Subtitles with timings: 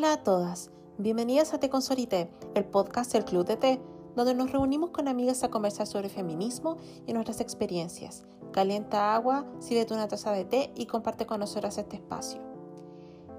[0.00, 3.82] Hola a todas, bienvenidas a Sorité, el podcast del Club de Té,
[4.16, 8.24] donde nos reunimos con amigas a conversar sobre feminismo y nuestras experiencias.
[8.50, 12.40] Calienta agua, sírvete una taza de té y comparte con nosotras este espacio.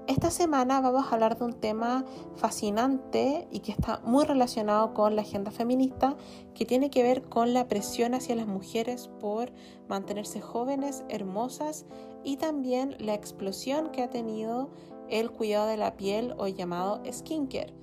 [0.06, 2.04] Esta semana vamos a hablar de un tema
[2.36, 6.16] fascinante y que está muy relacionado con la agenda feminista,
[6.54, 9.50] que tiene que ver con la presión hacia las mujeres por
[9.88, 11.86] mantenerse jóvenes, hermosas
[12.22, 14.70] y también la explosión que ha tenido
[15.12, 17.74] el cuidado de la piel o llamado skincare.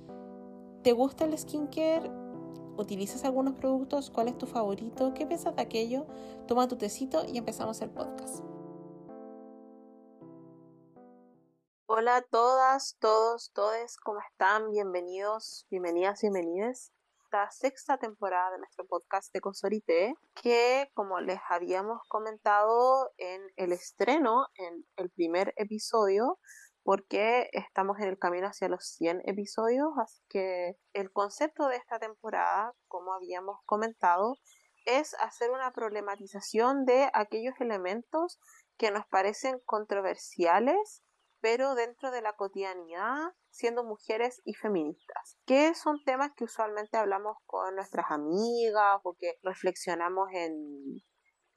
[0.82, 2.10] ¿Te gusta el skincare?
[2.76, 4.10] ¿Utilizas algunos productos?
[4.10, 5.14] ¿Cuál es tu favorito?
[5.14, 6.06] ¿Qué piensas de aquello?
[6.48, 8.44] Toma tu tecito y empezamos el podcast.
[11.86, 14.72] Hola a todas, todos, todes, ¿cómo están?
[14.72, 16.90] Bienvenidos, bienvenidas, bienvenides.
[17.26, 23.70] Esta sexta temporada de nuestro podcast de Consorite, que como les habíamos comentado en el
[23.70, 26.40] estreno, en el primer episodio,
[26.82, 31.98] porque estamos en el camino hacia los 100 episodios, así que el concepto de esta
[31.98, 34.36] temporada, como habíamos comentado,
[34.86, 38.40] es hacer una problematización de aquellos elementos
[38.78, 41.02] que nos parecen controversiales
[41.40, 47.36] pero dentro de la cotidianidad, siendo mujeres y feministas, que son temas que usualmente hablamos
[47.46, 51.02] con nuestras amigas o que reflexionamos en,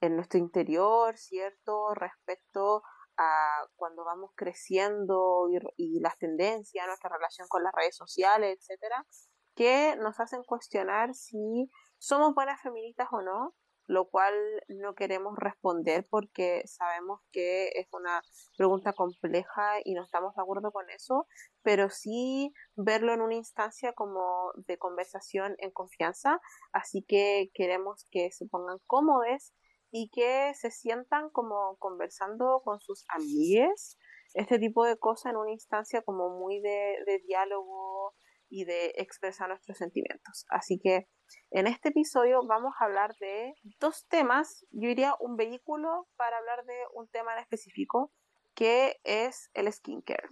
[0.00, 1.94] en nuestro interior, ¿cierto?
[1.94, 2.82] Respecto
[3.16, 9.06] a cuando vamos creciendo y, y, las tendencias, nuestra relación con las redes sociales, etcétera,
[9.54, 13.54] que nos hacen cuestionar si somos buenas feministas o no,
[13.86, 14.34] lo cual
[14.68, 18.22] no queremos responder porque sabemos que es una
[18.56, 21.26] pregunta compleja y no estamos de acuerdo con eso,
[21.62, 26.40] pero sí verlo en una instancia como de conversación en confianza,
[26.72, 29.52] así que queremos que se pongan cómodos
[29.96, 33.96] y que se sientan como conversando con sus amigues,
[34.32, 38.12] este tipo de cosas en una instancia como muy de, de diálogo
[38.48, 40.46] y de expresar nuestros sentimientos.
[40.48, 41.06] Así que
[41.52, 46.64] en este episodio vamos a hablar de dos temas, yo diría un vehículo para hablar
[46.64, 48.12] de un tema en específico,
[48.56, 50.28] que es el skincare.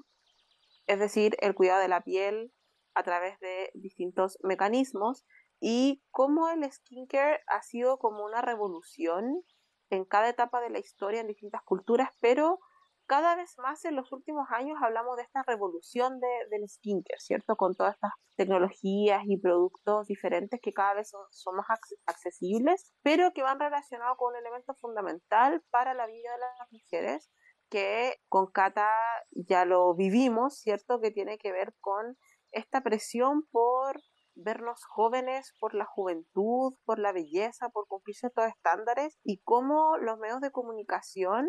[0.88, 2.53] Es decir, el cuidado de la piel
[2.94, 5.25] a través de distintos mecanismos
[5.60, 9.44] y cómo el skincare ha sido como una revolución
[9.92, 12.60] en cada etapa de la historia en distintas culturas, pero
[13.06, 17.56] cada vez más en los últimos años hablamos de esta revolución de, del skincare, ¿cierto?
[17.56, 21.66] Con todas estas tecnologías y productos diferentes que cada vez son, más
[22.06, 27.30] accesibles, pero que van relacionados con un elemento fundamental para la vida de las mujeres,
[27.69, 28.88] que con Cata
[29.32, 31.00] ya lo vivimos, ¿cierto?
[31.00, 32.16] Que tiene que ver con
[32.50, 34.00] esta presión por
[34.34, 40.19] vernos jóvenes, por la juventud, por la belleza, por cumplir ciertos estándares y cómo los
[40.19, 41.48] medios de comunicación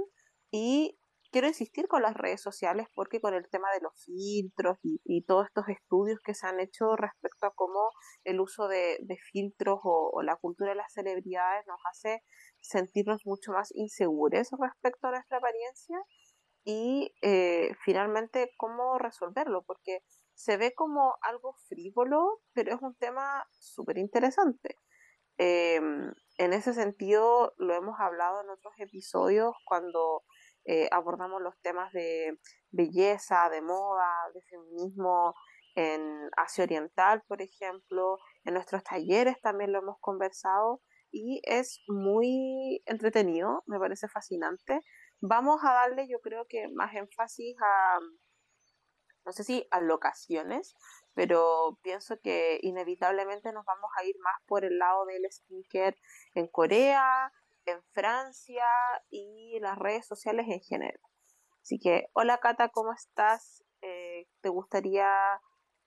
[0.52, 0.98] y
[1.34, 5.48] quiero insistir con las redes sociales porque con el tema de los filtros y, todos
[5.48, 7.90] estos estudios que se han hecho respecto a cómo
[8.24, 9.00] el uso de,
[9.32, 12.22] filtros o, la cultura de las celebridades nos hace
[12.60, 15.98] sentirnos mucho más inseguros respecto a nuestra apariencia
[16.64, 20.02] y eh, finalmente cómo resolverlo porque
[20.36, 24.78] se ve como algo frívolo pero es un tema súper interesante.
[25.38, 30.24] Em, en ese sentido lo hemos hablado en otros episodios cuando
[30.66, 32.38] eh, abordamos los temas de
[32.72, 35.34] belleza, de moda, de feminismo
[35.76, 42.82] en Asia Oriental, por ejemplo, en nuestros talleres también lo hemos conversado y es muy
[42.86, 44.82] entretenido, me parece fascinante.
[45.22, 48.00] Vamos a darle, yo creo que más énfasis a,
[49.26, 50.76] no sé si a locaciones,
[51.14, 55.98] pero pienso que inevitablemente nos vamos a ir más por el lado del skincare
[56.34, 57.32] en Corea,
[57.66, 58.66] en Francia
[59.10, 61.00] y las redes sociales en general.
[61.62, 63.64] Así que, hola Cata, ¿cómo estás?
[63.82, 65.08] Eh, ¿Te gustaría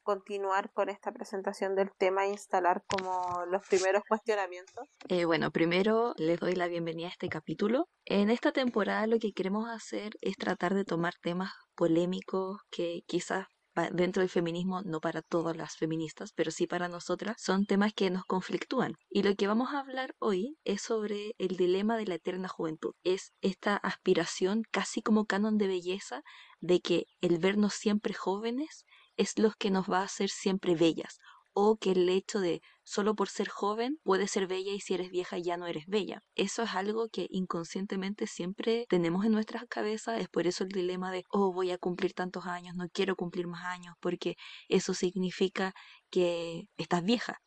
[0.03, 4.89] continuar con esta presentación del tema e instalar como los primeros cuestionamientos?
[5.09, 7.89] Eh, bueno, primero les doy la bienvenida a este capítulo.
[8.05, 13.47] En esta temporada lo que queremos hacer es tratar de tomar temas polémicos que quizás
[13.93, 18.11] dentro del feminismo, no para todas las feministas, pero sí para nosotras, son temas que
[18.11, 18.95] nos conflictúan.
[19.11, 22.95] Y lo que vamos a hablar hoy es sobre el dilema de la eterna juventud.
[23.05, 26.23] Es esta aspiración casi como canon de belleza
[26.61, 28.87] de que el vernos siempre jóvenes
[29.17, 31.19] es lo que nos va a hacer siempre bellas
[31.59, 35.11] o que el hecho de solo por ser joven puedes ser bella y si eres
[35.11, 36.23] vieja ya no eres bella.
[36.35, 41.11] Eso es algo que inconscientemente siempre tenemos en nuestras cabezas, es por eso el dilema
[41.11, 44.37] de, oh, voy a cumplir tantos años, no quiero cumplir más años, porque
[44.69, 45.73] eso significa
[46.11, 47.41] que estás vieja.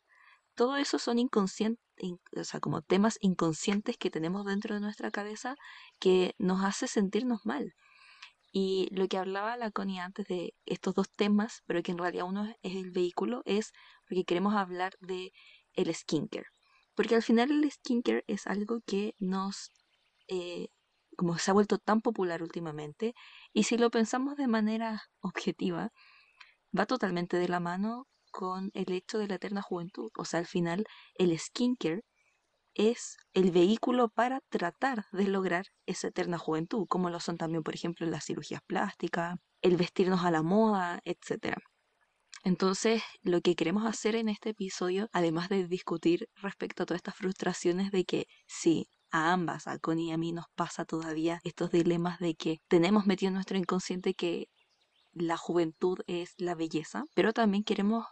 [0.56, 1.80] Todo eso son inconscientes,
[2.36, 5.54] o sea, como temas inconscientes que tenemos dentro de nuestra cabeza
[6.00, 7.74] que nos hace sentirnos mal.
[8.52, 12.26] Y lo que hablaba la Connie antes de estos dos temas, pero que en realidad
[12.26, 13.72] uno es el vehículo, es
[14.08, 15.32] porque queremos hablar de
[15.74, 16.46] el skincare.
[16.94, 19.70] Porque al final el skincare es algo que nos,
[20.28, 20.68] eh,
[21.16, 23.14] como se ha vuelto tan popular últimamente,
[23.52, 25.92] y si lo pensamos de manera objetiva,
[26.76, 30.10] va totalmente de la mano con el hecho de la eterna juventud.
[30.16, 32.02] O sea, al final el skincare
[32.88, 37.74] es el vehículo para tratar de lograr esa eterna juventud, como lo son también, por
[37.74, 41.56] ejemplo, las cirugías plásticas, el vestirnos a la moda, etc.
[42.42, 47.16] Entonces, lo que queremos hacer en este episodio, además de discutir respecto a todas estas
[47.16, 51.70] frustraciones de que sí, a ambas, a Connie y a mí nos pasa todavía estos
[51.70, 54.48] dilemas de que tenemos metido en nuestro inconsciente que
[55.12, 58.06] la juventud es la belleza, pero también queremos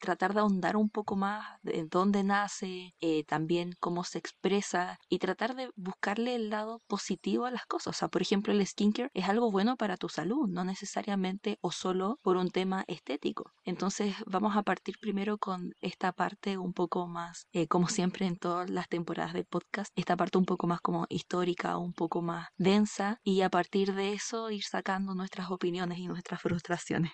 [0.00, 5.18] tratar de ahondar un poco más en dónde nace, eh, también cómo se expresa y
[5.18, 8.00] tratar de buscarle el lado positivo a las cosas.
[8.10, 12.36] Por ejemplo, el skincare es algo bueno para tu salud, no necesariamente o solo por
[12.36, 13.52] un tema estético.
[13.64, 18.36] Entonces vamos a partir primero con esta parte un poco más, eh, como siempre en
[18.36, 22.48] todas las temporadas del podcast, esta parte un poco más como histórica, un poco más
[22.56, 27.12] densa y a partir de eso ir sacando nuestras opiniones y nuestras frustraciones.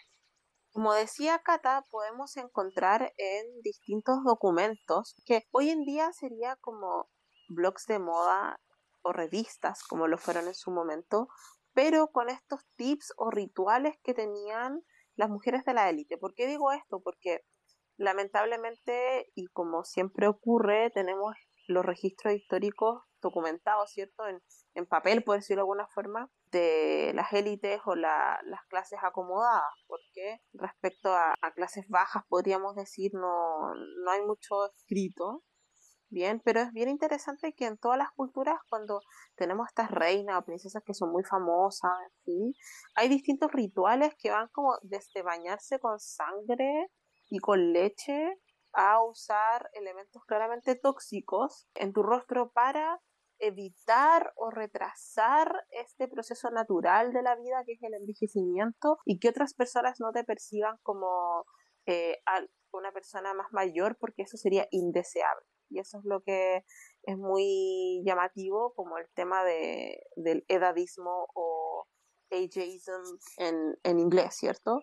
[0.77, 7.09] Como decía Cata, podemos encontrar en distintos documentos que hoy en día sería como
[7.49, 8.61] blogs de moda
[9.01, 11.29] o revistas, como lo fueron en su momento,
[11.73, 14.83] pero con estos tips o rituales que tenían
[15.15, 16.19] las mujeres de la élite.
[16.19, 17.01] ¿Por qué digo esto?
[17.03, 17.41] Porque
[17.97, 21.35] lamentablemente, y como siempre ocurre, tenemos
[21.69, 24.27] los registros históricos documentados, ¿cierto?
[24.27, 24.41] En,
[24.75, 30.41] en papel, por decirlo de alguna forma, de las élites o las clases acomodadas, porque
[30.53, 35.43] respecto a, clases bajas, podríamos decir, no, no hay mucho escrito.
[36.09, 39.01] Bien, pero es bien interesante que en todas las culturas, cuando
[39.35, 42.53] tenemos estas reinas o princesas que son muy famosas, en fin,
[42.95, 46.91] hay distintos rituales que van como desde bañarse con sangre
[47.29, 48.39] y con leche
[48.77, 53.01] a usar elementos claramente tóxicos en tu rostro para
[53.39, 59.29] evitar o retrasar este proceso natural de la vida que es el envejecimiento y que
[59.29, 61.45] otras personas no te perciban como
[61.87, 62.19] eh,
[62.73, 65.47] una persona más mayor porque eso sería indeseable.
[65.69, 66.65] Y eso es lo que
[67.03, 71.87] es muy llamativo como el tema de, del edadismo o
[72.31, 73.03] ageism
[73.39, 74.83] en, en inglés, ¿cierto?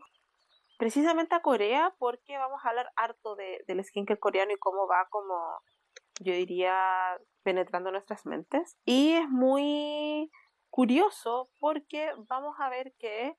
[0.83, 5.07] Precisamente a Corea porque vamos a hablar harto de, del skincare coreano y cómo va
[5.09, 5.61] como
[6.19, 8.77] yo diría, penetrando nuestras mentes.
[8.83, 10.29] Y es muy
[10.69, 13.37] curioso porque vamos a ver que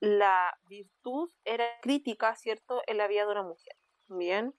[0.00, 3.76] la virtud era crítica, ¿cierto?, en la vida de una mujer.
[4.08, 4.54] Bien,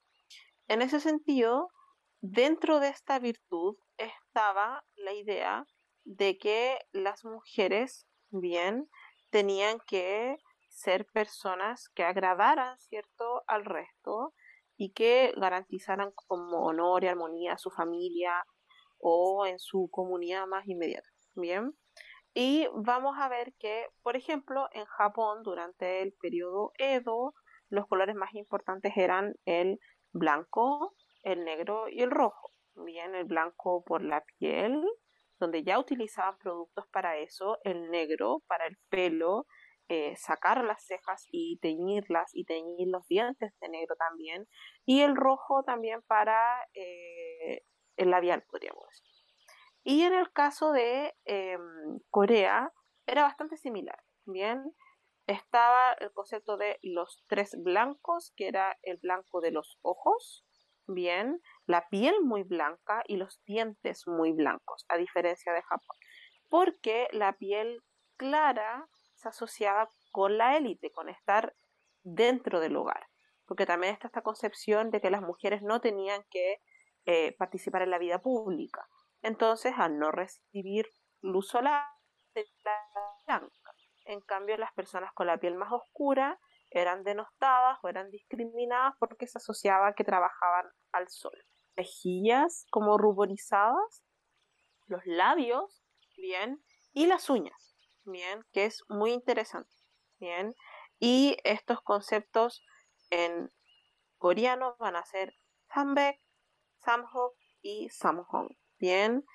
[0.68, 1.72] en ese sentido,
[2.20, 5.66] dentro de esta virtud estaba la idea
[6.04, 8.88] de que las mujeres, bien,
[9.32, 10.38] tenían que
[10.72, 14.34] ser personas que agradaran, ¿cierto?, al resto
[14.78, 18.44] y que garantizaran como honor y armonía a su familia
[19.00, 21.08] o en su comunidad más inmediata.
[21.36, 21.74] Bien.
[22.34, 27.34] Y vamos a ver que, por ejemplo, en Japón, durante el periodo Edo,
[27.70, 29.80] los colores más importantes eran el
[30.14, 32.52] blanco, el negro y el rojo.
[32.76, 34.82] Bien, el blanco por la piel,
[35.40, 39.46] donde ya utilizaban productos para eso, el negro para el pelo,
[39.94, 44.48] eh, sacar las cejas y teñirlas y teñir los dientes de negro también.
[44.86, 47.66] Y el rojo también para eh,
[47.98, 49.12] el labial, podríamos decir.
[49.84, 52.72] Y en el caso de em, Corea
[53.06, 54.02] era bastante similar.
[54.26, 54.64] Bien,
[55.28, 60.46] estaba el concepto de los tres blancos, que era el blanco de los ojos,
[60.88, 65.98] bien, la piel muy blanca y los dientes muy blancos, a diferencia de Japón.
[66.48, 67.84] Porque la piel
[68.16, 68.88] clara
[69.30, 71.56] asociada con la élite, con estar
[72.04, 73.08] dentro del hogar.
[73.46, 76.58] Porque también está esta concepción de que las mujeres no tenían que
[77.06, 78.88] eh, participar en la vida pública.
[79.22, 80.88] Entonces, al no recibir
[81.22, 81.86] luz solar,
[83.26, 83.74] blanca.
[84.06, 89.28] En cambio, las personas con la piel más oscura eran denostadas o eran discriminadas porque
[89.28, 91.38] se asociaba que trabajaban al sol.
[91.76, 94.04] Mejillas como ruborizadas,
[94.88, 95.84] los labios,
[96.18, 96.64] bien,
[96.94, 97.71] y las uñas
[98.06, 99.76] bien, que es muy interesante,
[100.20, 100.54] bien,
[101.00, 102.64] y estos conceptos
[103.10, 103.52] en
[104.18, 105.34] coreano van a ser
[105.74, 106.20] Sambek,
[106.84, 109.26] Samhok y Samhong, bien,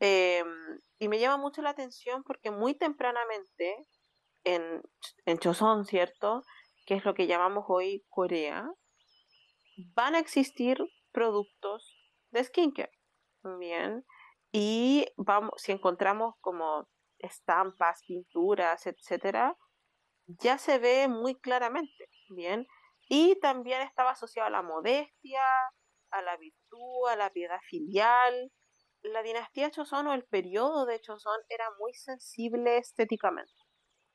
[0.00, 3.86] em, y me llama mucho la atención porque muy tempranamente
[4.44, 4.82] en,
[5.26, 6.42] en Choson, ¿cierto?
[6.86, 8.68] Que es lo que llamamos hoy Corea,
[9.94, 10.78] van a existir
[11.12, 11.96] productos
[12.30, 12.92] de skincare,
[13.58, 14.04] bien,
[14.52, 16.88] y vamos, si encontramos como
[17.22, 19.56] estampas, pinturas, etcétera,
[20.26, 22.66] ya se ve muy claramente, ¿bien?
[23.08, 25.42] Y también estaba asociado a la modestia,
[26.10, 28.52] a la virtud, a la piedad filial.
[29.02, 33.52] La dinastía Chozón o el periodo de Chozón era muy sensible estéticamente.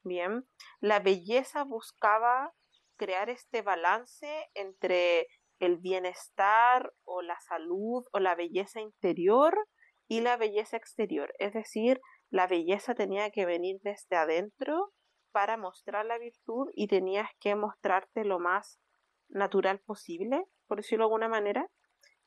[0.03, 0.47] Bien,
[0.79, 2.53] la belleza buscaba
[2.95, 5.27] crear este balance entre
[5.59, 9.57] el bienestar o la salud o la belleza interior
[10.07, 11.33] y la belleza exterior.
[11.39, 11.99] Es decir,
[12.29, 14.93] la belleza tenía que venir desde adentro
[15.31, 18.79] para mostrar la virtud y tenías que mostrarte lo más
[19.29, 21.69] natural posible, por decirlo de alguna manera.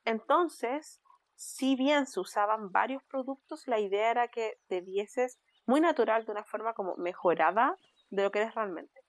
[0.04, 1.00] Entonces,
[1.35, 6.45] si bien se usaban varios productos, la idea era que debieses muy natural de una
[6.45, 7.76] forma como mejorada
[8.11, 9.00] de lo que eres realmente.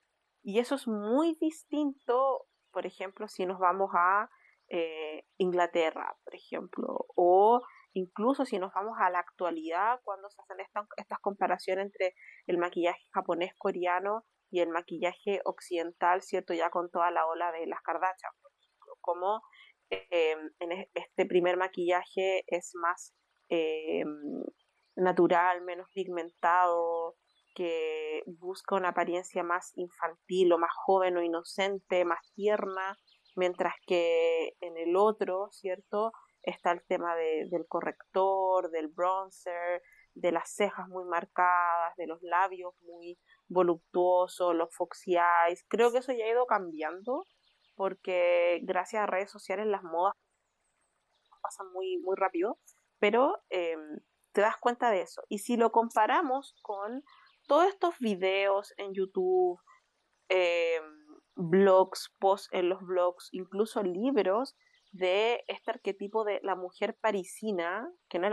[0.43, 4.29] Y eso es muy distinto, por ejemplo, si nos vamos a
[4.69, 7.61] eh, Inglaterra, por ejemplo, o
[7.93, 10.59] incluso si nos vamos a la actualidad, cuando se hacen
[10.97, 12.15] estas, comparaciones entre
[12.47, 16.53] el maquillaje japonés coreano y el maquillaje occidental, ¿cierto?
[16.53, 18.31] Ya con toda la ola de las Kardashian,
[19.01, 19.41] como
[19.89, 23.13] eh, en este primer maquillaje es más
[23.49, 24.03] eh,
[24.95, 27.15] natural, menos pigmentado,
[27.53, 32.97] que busca una apariencia más infantil o más joven o inocente, más tierna,
[33.35, 36.11] mientras que en el otro, ¿cierto?
[36.43, 39.81] Está el tema del corrector, del bronzer,
[40.13, 43.17] de las cejas muy marcadas, de los labios muy
[43.47, 45.63] voluptuosos, los foxy eyes.
[45.67, 47.25] Creo que eso ya ha ido cambiando
[47.75, 50.13] porque gracias a redes sociales las modas
[51.41, 52.59] pasan muy, muy rápido,
[52.99, 53.99] pero em,
[54.31, 55.23] te das cuenta de eso.
[55.29, 57.03] Y si lo comparamos con
[57.47, 59.59] todos estos videos en YouTube,
[60.29, 60.83] em,
[61.35, 64.55] blogs, posts en los blogs, incluso libros
[64.91, 68.31] de este arquetipo de la mujer parisina, que no es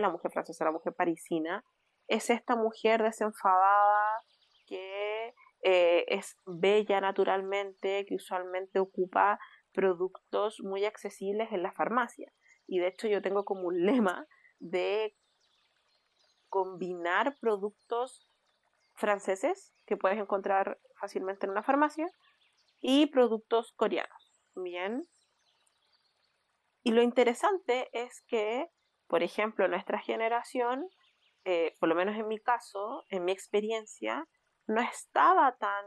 [0.00, 1.64] la, mujer francesa, la mujer parisina,
[2.08, 4.22] es esta mujer desenfadada
[4.66, 9.38] que eh, es bella naturalmente, que usualmente ocupa
[9.72, 12.32] productos muy accesibles en la farmacia.
[12.66, 14.26] Y de hecho yo tengo como un lema
[14.58, 15.16] de
[16.48, 18.28] combinar productos
[18.94, 22.06] franceses que puedes encontrar fácilmente en una farmacia
[22.80, 24.42] y productos coreanos.
[24.56, 25.06] Bien.
[26.82, 28.68] Y lo interesante es que,
[29.06, 30.88] por ejemplo, nuestra generación,
[31.44, 34.26] eh, por lo menos en mi caso, en mi experiencia,
[34.66, 35.84] no estaba tan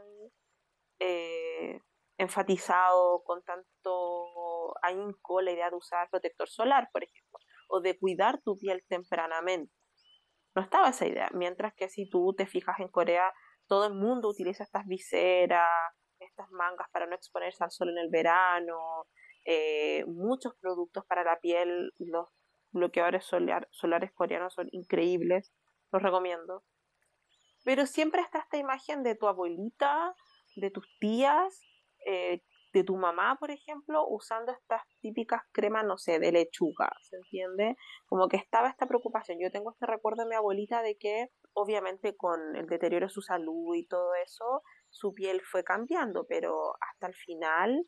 [1.00, 1.80] eh,
[2.18, 8.40] enfatizado con tanto ahínco la idea de usar protector solar, por ejemplo, o de cuidar
[8.42, 9.72] tu piel tempranamente.
[10.54, 13.32] No estaba esa idea, mientras que si tú te fijas en Corea,
[13.66, 18.10] todo el mundo utiliza estas viseras, estas mangas para no exponerse al sol en el
[18.10, 19.06] verano,
[19.44, 22.28] eh, muchos productos para la piel, los
[22.70, 25.52] bloqueadores solares coreanos son increíbles,
[25.92, 26.64] los recomiendo.
[27.64, 30.14] Pero siempre está esta imagen de tu abuelita,
[30.56, 31.60] de tus tías,
[32.06, 32.42] eh,
[32.74, 37.76] de tu mamá, por ejemplo, usando estas típicas cremas, no sé, de lechuga, ¿se entiende?
[38.06, 39.38] Como que estaba esta preocupación.
[39.40, 43.22] Yo tengo este recuerdo de mi abuelita de que, obviamente, con el deterioro de su
[43.22, 47.86] salud y todo eso, su piel fue cambiando, pero hasta el final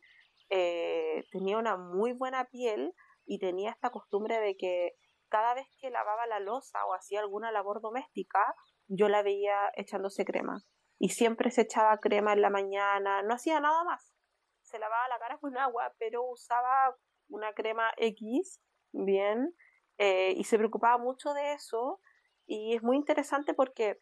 [0.49, 2.93] eh, tenía una muy buena piel
[3.25, 4.93] y tenía esta costumbre de que
[5.29, 8.55] cada vez que lavaba la losa o hacía alguna labor doméstica,
[8.87, 10.63] yo la veía echándose crema.
[10.99, 14.13] Y siempre se echaba crema en la mañana, no hacía nada más.
[14.61, 16.95] Se lavaba la cara con agua, pero usaba
[17.29, 18.61] una crema X,
[18.93, 19.53] bien,
[19.97, 21.99] eh, y se preocupaba mucho de eso.
[22.45, 24.01] Y es muy interesante porque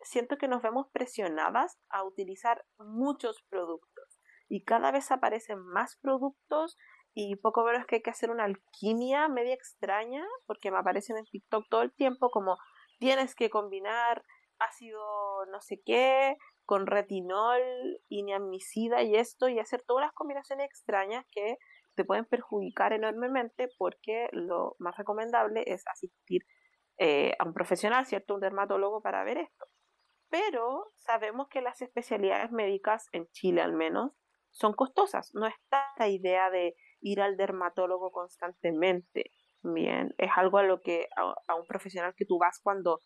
[0.00, 3.93] siento que nos vemos presionadas a utilizar muchos productos.
[4.48, 6.76] Y cada vez aparecen más productos
[7.14, 11.24] y poco menos que hay que hacer una alquimia media extraña, porque me aparecen en
[11.24, 12.56] TikTok todo el tiempo como
[12.98, 14.22] tienes que combinar
[14.58, 15.00] ácido
[15.50, 17.60] no sé qué con retinol
[18.08, 21.58] y niamicida y esto y hacer todas las combinaciones extrañas que
[21.94, 26.42] te pueden perjudicar enormemente porque lo más recomendable es asistir
[26.98, 28.34] eh, a un profesional, ¿cierto?
[28.34, 29.66] Un dermatólogo para ver esto.
[30.30, 34.12] Pero sabemos que las especialidades médicas, en Chile al menos,
[34.54, 35.30] son costosas.
[35.34, 39.32] No está la idea de ir al dermatólogo constantemente.
[39.62, 43.00] Bien, es algo a lo que a, un profesional que tú vas cuando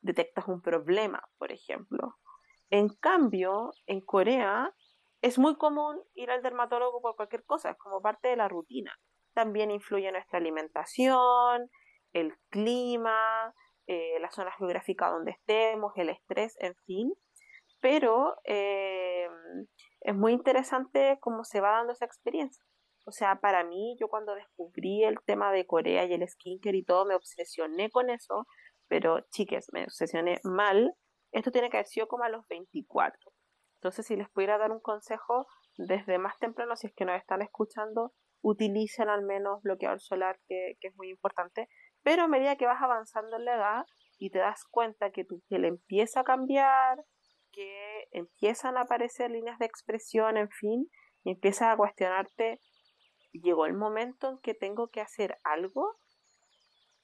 [0.00, 2.16] detectas un problema, por ejemplo.
[2.70, 4.72] En cambio, en Corea
[5.20, 8.92] es muy común ir al dermatólogo por cualquier cosa, es como parte de la rutina.
[9.34, 11.68] También influye nuestra alimentación,
[12.12, 13.54] el clima,
[13.86, 17.12] eh, la zona geográfica donde estemos, el estrés, en fin.
[17.80, 19.28] Pero eh,
[20.04, 22.62] es muy interesante cómo se va dando esa experiencia.
[23.06, 26.84] O sea, para mí, yo cuando descubrí el tema de Corea y el skincare y
[26.84, 28.46] todo, me obsesioné con eso,
[28.86, 30.94] pero chiques, me obsesioné mal.
[31.32, 33.18] Esto tiene que haber sido como a los 24.
[33.76, 35.46] Entonces, si les pudiera dar un consejo
[35.76, 40.76] desde más temprano, si es que nos están escuchando, utilicen al menos bloqueador solar, que,
[40.80, 41.68] que es muy importante.
[42.02, 43.84] Pero a medida que vas avanzando en la edad
[44.18, 47.04] y te das cuenta que tu piel empieza a cambiar,
[47.54, 50.90] que empiezan a aparecer líneas de expresión, en fin,
[51.22, 52.60] y empiezas a cuestionarte,
[53.32, 55.96] llegó el momento en que tengo que hacer algo.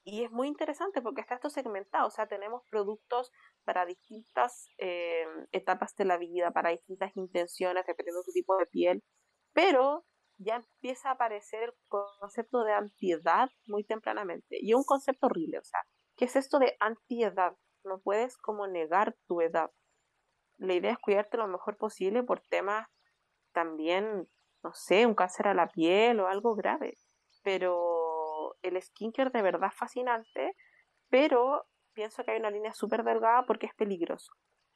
[0.03, 3.31] Y es muy interesante porque está esto segmentado, o sea, tenemos productos
[3.63, 8.65] para distintas eh, etapas de la vida, para distintas intenciones, dependiendo de tu tipo de
[8.65, 9.03] piel,
[9.53, 10.05] pero
[10.37, 14.57] ya empieza a aparecer el concepto de antiedad muy tempranamente.
[14.59, 15.81] Y un concepto horrible, o sea,
[16.17, 17.55] ¿qué es esto de antiedad?
[17.83, 19.71] No puedes como negar tu edad.
[20.61, 22.87] La idea es cuidarte lo mejor posible por temas
[23.51, 24.27] también,
[24.63, 26.93] no sé, un cáncer a la piel o algo grave.
[27.43, 30.55] Pero el skincare de verdad es fascinante,
[31.09, 34.33] pero pienso que hay una línea súper delgada porque es peligroso.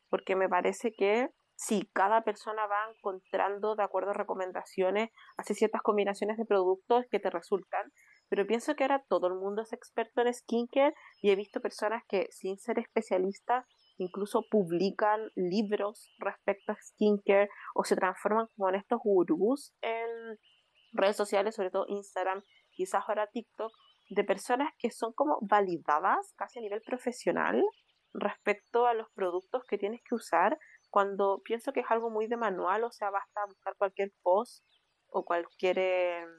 [0.10, 5.84] Porque me parece que sí, cada persona va encontrando, de acuerdo a recomendaciones, hace ciertas
[5.84, 7.92] combinaciones de productos que te resultan,
[8.27, 12.01] pero pienso que ahora todo el mundo es experto en skincare y he visto personas
[12.08, 13.65] que sin ser especialistas
[13.98, 20.38] incluso publican libros respecto a skincare o se transforman como en estos gurús en
[20.94, 23.72] redes sociales, sobre todo Instagram, quizás ahora TikTok,
[24.10, 27.64] de personas que son como validadas casi a nivel profesional
[28.14, 30.58] respecto a los productos que tienes que usar
[30.90, 34.64] cuando pienso que es algo muy de manual, o sea, basta buscar cualquier post
[35.08, 36.30] o cualquier em,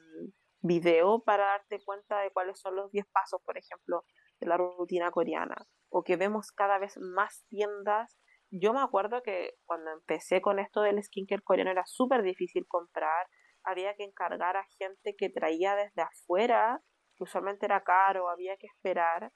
[0.61, 4.03] video para darte cuenta de cuáles son los 10 pasos, por ejemplo,
[4.39, 5.55] de la rutina coreana,
[5.89, 8.17] o que vemos cada vez más tiendas.
[8.49, 13.27] Yo me acuerdo que cuando empecé con esto del skincare coreano era súper difícil comprar,
[13.63, 16.81] había que encargar a gente que traía desde afuera,
[17.15, 19.31] que usualmente era caro, había que esperar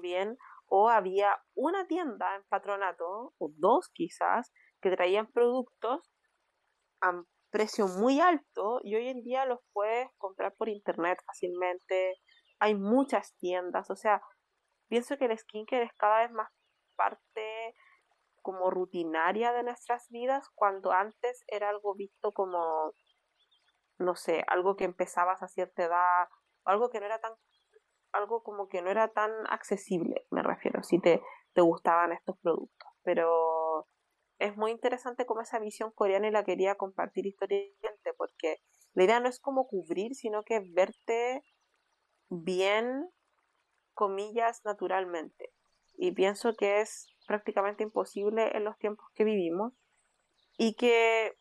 [0.00, 6.10] bien, o había una tienda en patronato, o dos quizás, que traían productos
[7.02, 12.16] a precio muy alto y hoy en día los puedes comprar por internet fácilmente.
[12.58, 14.20] Hay muchas tiendas, o sea,
[14.94, 16.48] pienso que el skincare es cada vez más
[16.94, 17.74] parte
[18.42, 22.92] como rutinaria de nuestras vidas cuando antes era algo visto como
[23.98, 26.28] no sé, algo que empezabas a cierta edad,
[26.64, 27.32] algo que no era tan
[28.12, 31.20] algo como que no era tan accesible, me refiero, si te,
[31.54, 32.88] te gustaban estos productos.
[33.02, 33.88] Pero
[34.38, 38.58] es muy interesante como esa visión coreana y la quería compartir históricamente, porque
[38.92, 41.42] la idea no es como cubrir, sino que verte
[42.28, 43.10] bien
[43.94, 45.52] comillas naturalmente.
[45.96, 49.72] Y pienso que es prácticamente imposible en los tiempos que vivimos
[50.58, 51.36] y que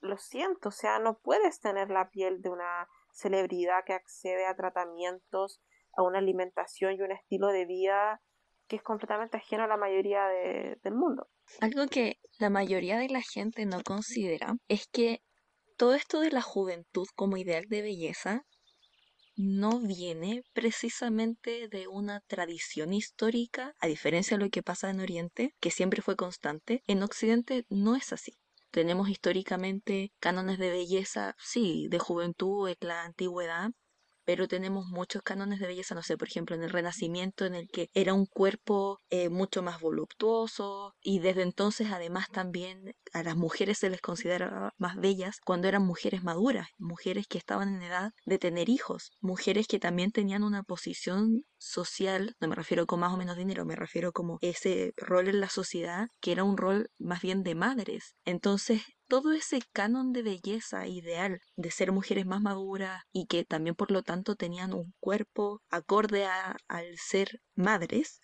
[0.00, 4.56] lo siento, o sea, no puedes tener la piel de una celebridad que accede a
[4.56, 5.60] tratamientos,
[5.96, 8.22] a una alimentación y un estilo de vida
[8.68, 11.28] que es completamente ajeno a la mayoría del mundo.
[11.60, 15.22] Algo que la mayoría de la gente no considera es que
[15.76, 18.44] todo esto de la juventud como ideal de belleza
[19.38, 25.54] no viene precisamente de una tradición histórica, a diferencia de lo que pasa en Oriente,
[25.60, 28.34] que siempre fue constante, en Occidente no es así.
[28.72, 33.70] Tenemos históricamente cánones de belleza, sí, de juventud en la antigüedad,
[34.28, 37.66] pero tenemos muchos cánones de belleza, no sé, por ejemplo, en el Renacimiento, en el
[37.66, 43.36] que era un cuerpo eh, mucho más voluptuoso y desde entonces además también a las
[43.36, 48.12] mujeres se les consideraba más bellas cuando eran mujeres maduras, mujeres que estaban en edad
[48.26, 53.14] de tener hijos, mujeres que también tenían una posición social, no me refiero con más
[53.14, 56.90] o menos dinero, me refiero como ese rol en la sociedad que era un rol
[56.98, 58.14] más bien de madres.
[58.26, 63.74] Entonces todo ese canon de belleza ideal de ser mujeres más maduras y que también
[63.74, 68.20] por lo tanto tenían un cuerpo acorde al ser madres,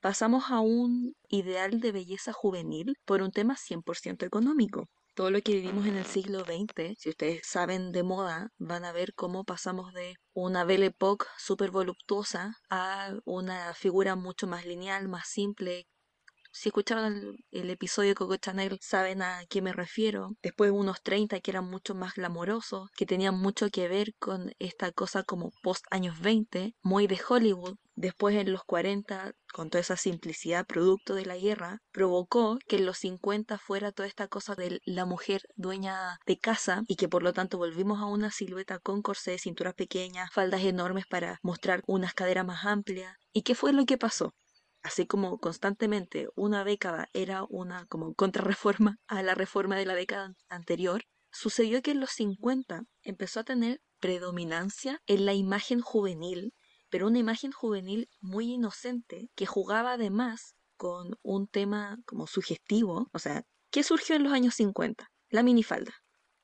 [0.00, 4.88] pasamos a un ideal de belleza juvenil por un tema 100% económico.
[5.14, 8.92] Todo lo que vivimos en el siglo XX, si ustedes saben de moda, van a
[8.92, 15.08] ver cómo pasamos de una Belle Époque súper voluptuosa a una figura mucho más lineal,
[15.08, 15.86] más simple,
[16.52, 20.36] si escucharon el, episodio de Coco Chanel saben a qué me refiero.
[20.42, 24.92] Después unos 30 que eran mucho más glamorosos, que tenían mucho que ver con esta
[24.92, 27.76] cosa como post años 20, muy de Hollywood.
[27.94, 32.86] Después en los 40, con toda esa simplicidad producto de la guerra, provocó que en
[32.86, 37.22] los 50 fuera toda esta cosa de la mujer dueña de casa y que por
[37.22, 42.14] lo tanto volvimos a una silueta con corsé, cinturas pequeñas, faldas enormes para mostrar unas
[42.14, 43.16] caderas más amplias.
[43.32, 44.34] ¿Y qué fue lo que pasó?
[44.82, 50.34] Así como constantemente una década era una como contrarreforma a la reforma de la década
[50.48, 56.52] anterior, sucedió que en los 50 empezó a tener predominancia en la imagen juvenil
[56.92, 63.18] pero una imagen juvenil muy inocente que jugaba además con un tema como sugestivo, o
[63.18, 65.10] sea, ¿qué surgió en los años 50?
[65.30, 65.94] La minifalda.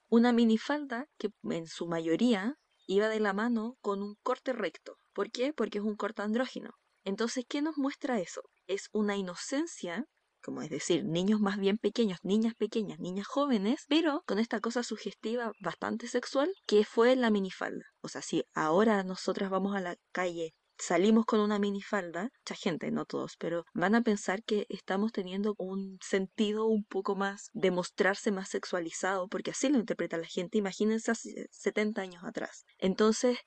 [0.09, 2.55] Una minifalda que en su mayoría
[2.87, 4.97] iba de la mano con un corte recto.
[5.13, 5.53] ¿Por qué?
[5.53, 6.71] Porque es un corte andrógino.
[7.09, 8.43] Entonces, ¿qué nos muestra eso?
[8.67, 10.05] Es una inocencia
[10.41, 14.85] como es decir, niños más bien pequeños, niñas pequeñas, niñas jóvenes, pero con esta cosa
[14.85, 17.85] sugestiva bastante sexual que fue la minifalda.
[18.03, 22.91] O sea, si ahora nosotras vamos a la calle salimos con una minifalda, mucha gente,
[22.91, 27.71] no todos, pero van a pensar que estamos teniendo un sentido un poco más de
[27.71, 32.65] mostrarse más sexualizado, porque así lo interpreta la gente, imagínense hace 70 años atrás.
[32.79, 33.39] Entonces,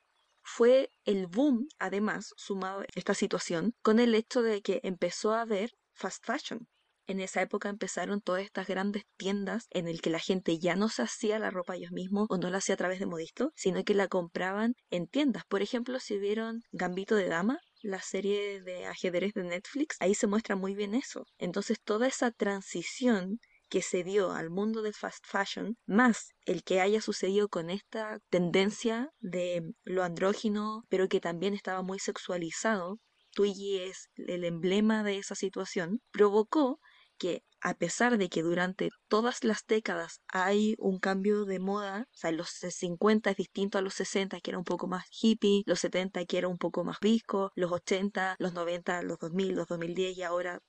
[0.44, 5.42] fue el boom, además, sumado a esta situación, con el hecho de que empezó a
[5.42, 6.68] haber fast fashion.
[7.08, 10.88] En esa época empezaron todas estas grandes tiendas en el que la gente ya no
[10.88, 13.84] se hacía la ropa ellos mismos o no la hacía a través de modisto, sino
[13.84, 15.44] que la compraban en tiendas.
[15.46, 20.28] Por ejemplo, si vieron Gambito de Dama, la serie de ajedrez de Netflix, ahí se
[20.28, 21.26] muestra muy bien eso.
[21.38, 23.40] Entonces toda esa transición
[23.72, 28.20] que se dio al mundo del fast fashion, más el que haya sucedido con esta
[28.30, 33.00] tendencia de lo andrógino, pero que también estaba muy sexualizado,
[33.34, 36.82] Twiggy es el emblema de esa situación, provocó
[37.18, 42.18] que a pesar de que durante todas las décadas hay un cambio de moda, o
[42.18, 45.80] sea, los 50 es distinto a los 60 que era un poco más hippie, los
[45.80, 50.18] 70 que era un poco más disco, los 80, los 90, los 2000, los 2010
[50.18, 50.60] y ahora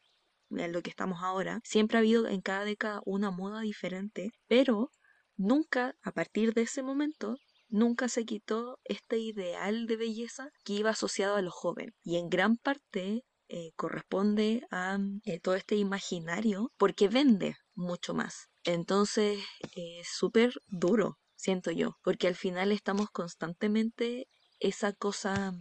[0.56, 4.90] en lo que estamos ahora, siempre ha habido en cada década una moda diferente, pero
[5.36, 7.36] nunca a partir de ese momento
[7.68, 12.28] nunca se quitó este ideal de belleza que iba asociado a lo joven y en
[12.28, 18.48] gran parte eh, corresponde a eh, todo este imaginario porque vende mucho más.
[18.64, 19.42] Entonces
[19.74, 24.28] es súper duro, siento yo, porque al final estamos constantemente
[24.60, 25.52] esa cosa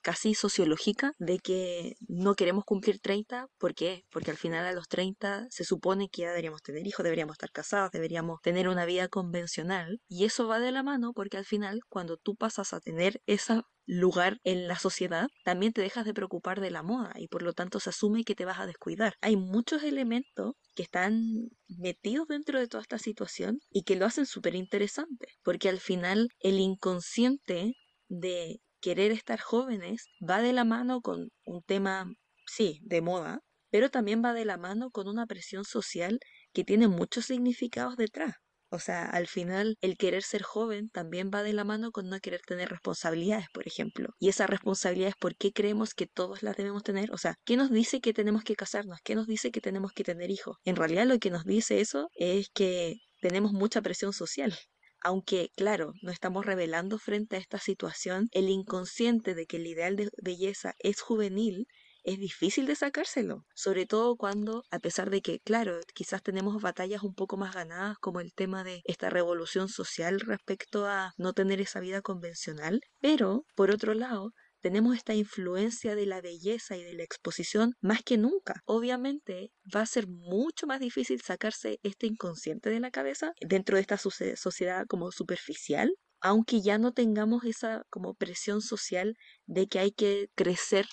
[0.00, 3.46] casi sociológica de que no queremos cumplir 30.
[3.58, 4.04] ¿Por qué?
[4.10, 7.50] Porque al final a los 30 se supone que ya deberíamos tener hijos, deberíamos estar
[7.50, 10.00] casados, deberíamos tener una vida convencional.
[10.08, 13.62] Y eso va de la mano porque al final cuando tú pasas a tener ese
[13.86, 17.52] lugar en la sociedad, también te dejas de preocupar de la moda y por lo
[17.52, 19.14] tanto se asume que te vas a descuidar.
[19.20, 24.26] Hay muchos elementos que están metidos dentro de toda esta situación y que lo hacen
[24.26, 27.74] súper interesante, porque al final el inconsciente
[28.08, 32.12] de querer estar jóvenes va de la mano con un tema,
[32.46, 33.40] sí, de moda,
[33.70, 36.18] pero también va de la mano con una presión social
[36.52, 38.34] que tiene muchos significados detrás.
[38.72, 42.20] O sea, al final el querer ser joven también va de la mano con no
[42.20, 44.14] querer tener responsabilidades, por ejemplo.
[44.20, 47.10] Y esas responsabilidades, ¿por qué creemos que todos las debemos tener?
[47.12, 49.00] O sea, ¿qué nos dice que tenemos que casarnos?
[49.02, 50.56] ¿Qué nos dice que tenemos que tener hijos?
[50.64, 54.56] En realidad lo que nos dice eso es que tenemos mucha presión social.
[55.02, 59.96] Aunque, claro, no estamos revelando frente a esta situación el inconsciente de que el ideal
[59.96, 61.66] de belleza es juvenil,
[62.02, 67.02] es difícil de sacárselo, sobre todo cuando, a pesar de que, claro, quizás tenemos batallas
[67.02, 71.60] un poco más ganadas, como el tema de esta revolución social respecto a no tener
[71.62, 76.94] esa vida convencional, pero, por otro lado, tenemos esta influencia de la belleza y de
[76.94, 78.62] la exposición más que nunca.
[78.66, 83.82] Obviamente va a ser mucho más difícil sacarse este inconsciente de la cabeza dentro de
[83.82, 89.92] esta sociedad como superficial, aunque ya no tengamos esa como presión social de que hay
[89.92, 90.86] que crecer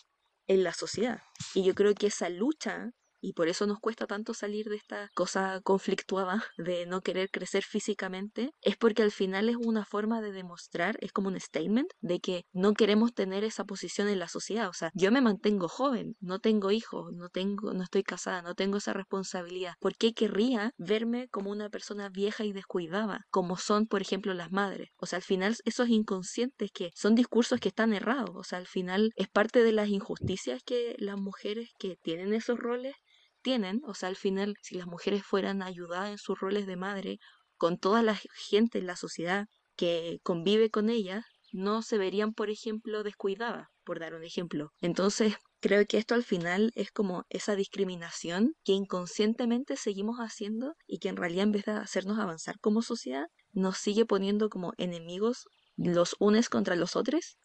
[0.47, 1.21] en la sociedad.
[1.53, 5.09] Y yo creo que esa lucha y por eso nos cuesta tanto salir de esta
[5.15, 10.31] cosa conflictuada de no querer crecer físicamente, es porque al final es una forma de
[10.31, 14.69] demostrar, es como un statement de que no queremos tener esa posición en la sociedad,
[14.69, 18.55] o sea, yo me mantengo joven, no tengo hijos, no tengo no estoy casada, no
[18.55, 19.73] tengo esa responsabilidad.
[19.79, 24.51] ¿Por qué querría verme como una persona vieja y descuidada, como son, por ejemplo, las
[24.51, 24.89] madres?
[24.97, 28.67] O sea, al final esos inconscientes que son discursos que están errados, o sea, al
[28.67, 32.95] final es parte de las injusticias que las mujeres que tienen esos roles
[33.41, 37.19] tienen, o sea, al final, si las mujeres fueran ayudadas en sus roles de madre
[37.57, 38.19] con toda la
[38.49, 43.99] gente en la sociedad que convive con ellas, no se verían, por ejemplo, descuidadas, por
[43.99, 44.71] dar un ejemplo.
[44.81, 50.99] Entonces, creo que esto al final es como esa discriminación que inconscientemente seguimos haciendo y
[50.99, 55.47] que en realidad en vez de hacernos avanzar como sociedad, nos sigue poniendo como enemigos
[55.77, 57.37] los unes contra los otros.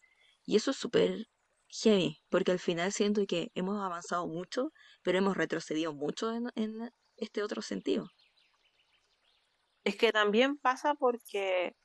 [0.45, 1.27] Y eso es súper
[1.81, 7.43] heavy, porque al final siento que hemos avanzado mucho, pero hemos retrocedido mucho en, este
[7.43, 8.09] otro sentido.
[9.83, 11.75] Es que también pasa porque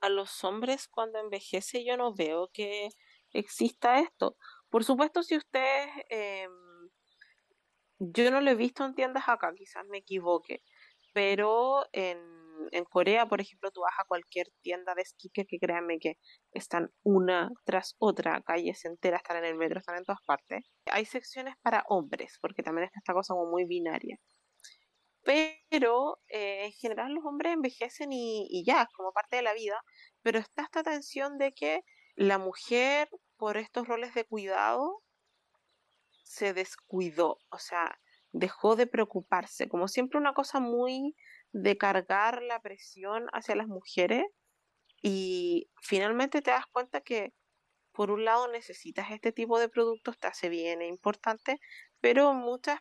[0.00, 2.90] a los hombres cuando envejece yo no veo que
[3.32, 4.36] exista esto.
[4.68, 6.52] Por supuesto, si ustedes, em,
[7.98, 10.62] yo no lo he visto en tiendas acá, quizás me equivoque,
[11.12, 15.98] pero en en Corea, por ejemplo, tú vas a cualquier tienda de skincare que créanme
[15.98, 16.18] que
[16.52, 20.64] están una tras otra, calles enteras, están en el metro, están en todas partes.
[20.86, 24.18] Hay secciones para hombres, porque también está esta cosa como muy binaria.
[25.22, 29.52] Pero eh, en general los hombres envejecen y, y ya, es como parte de la
[29.52, 29.80] vida,
[30.22, 31.82] pero está esta tensión de que
[32.14, 35.02] la mujer, por estos roles de cuidado,
[36.24, 37.98] se descuidó, o sea,
[38.32, 41.16] dejó de preocuparse, como siempre una cosa muy
[41.52, 44.24] de cargar la presión hacia las mujeres
[45.02, 47.32] y finalmente te das cuenta que
[47.92, 51.58] por un lado necesitas este tipo de productos, te hace bien, es importante,
[52.00, 52.80] pero en muchas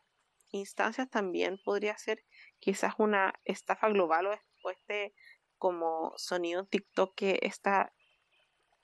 [0.52, 2.24] instancias también podría ser
[2.60, 4.28] quizás una estafa global
[4.64, 5.14] o este
[5.58, 7.94] como sonido TikTok que está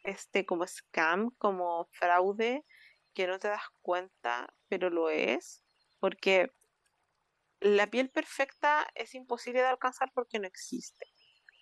[0.03, 2.65] este como scam, como fraude,
[3.13, 5.63] que no te das cuenta, pero lo es,
[5.99, 6.51] porque
[7.63, 11.05] la piel perfecta es imposible de alcanzar porque no existe.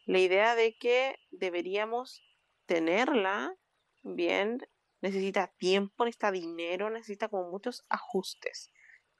[0.05, 2.23] La idea de que deberíamos
[2.65, 3.53] tenerla,
[4.01, 4.57] bien,
[5.01, 8.71] necesita tiempo, necesita dinero, necesita como muchos ajustes,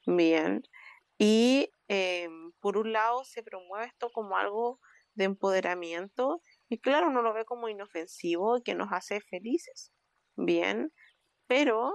[0.07, 0.63] bien.
[1.19, 4.79] Y em, por un lado se promueve esto como algo
[5.13, 9.91] de empoderamiento y claro, uno lo ve como inofensivo y que nos hace felices,
[10.35, 10.91] bien,
[11.47, 11.93] pero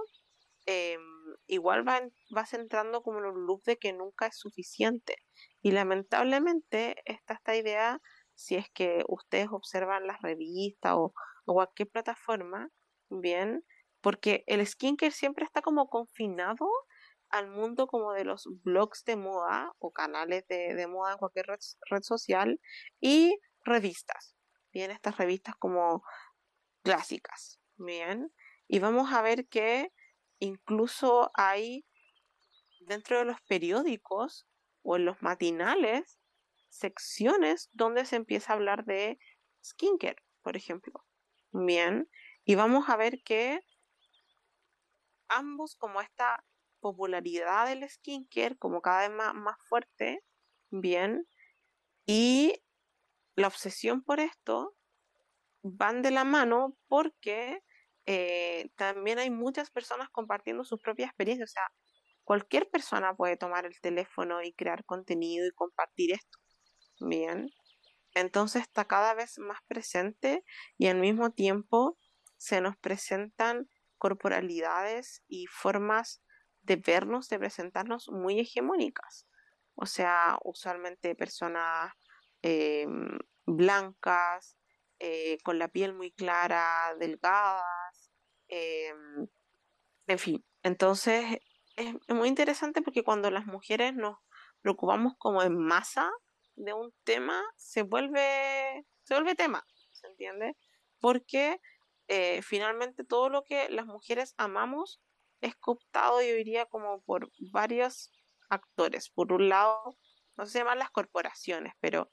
[0.69, 1.01] Em,
[1.47, 5.15] igual va, vas entrando como en un loop de que nunca es suficiente.
[5.61, 8.01] Y lamentablemente está esta idea,
[8.35, 11.13] si es que ustedes observan las revistas o,
[11.45, 12.69] cualquier plataforma,
[13.09, 13.63] bien,
[14.01, 16.67] porque el skincare siempre está como confinado
[17.29, 21.47] al mundo como de los blogs de moda o canales de, de moda en cualquier
[21.47, 22.59] red, red, social
[22.99, 24.35] y revistas.
[24.73, 26.03] Bien, estas revistas como
[26.83, 27.61] clásicas.
[27.77, 28.33] Bien,
[28.67, 29.93] y vamos a ver que
[30.39, 31.85] Incluso hay
[32.81, 34.47] dentro de los periódicos
[34.83, 36.19] o en los matinales
[36.69, 39.19] secciones donde se empieza a hablar de
[39.63, 41.05] skincare, por ejemplo.
[41.51, 42.09] Bien,
[42.45, 43.61] y vamos a ver que
[45.27, 46.45] ambos, como esta
[46.79, 50.23] popularidad del skincare, como cada vez más, más fuerte,
[50.69, 51.27] bien,
[52.05, 52.61] y
[53.35, 54.75] la obsesión por esto
[55.63, 57.61] van de la mano porque
[58.07, 61.51] eh, también hay muchas personas compartiendo sus propias experiencias.
[61.51, 61.71] O sea,
[62.23, 66.39] cualquier persona puede tomar el teléfono y crear contenido y compartir esto.
[67.01, 67.49] Bien.
[68.15, 70.43] Entonces está cada vez más presente
[70.77, 71.97] y al mismo tiempo
[72.37, 76.23] se nos presentan corporalidades y formas
[76.61, 79.27] de vernos, de presentarnos muy hegemónicas.
[79.75, 81.93] O sea, usualmente personas
[82.41, 84.57] em, blancas,
[84.99, 87.63] eh, con la piel muy clara, delgada,
[88.47, 89.27] Em,
[90.07, 91.39] en fin, entonces
[91.75, 94.17] es muy interesante porque cuando las mujeres nos
[94.61, 96.11] preocupamos como en masa
[96.55, 100.57] de un tema, se vuelve, se vuelve tema, ¿se entiende?
[100.99, 101.59] Porque
[102.07, 105.01] eh, finalmente todo lo que las mujeres amamos
[105.41, 108.11] es cooptado, yo diría, como por varios
[108.49, 109.09] actores.
[109.09, 109.97] Por un lado,
[110.35, 112.11] no se llaman las corporaciones, pero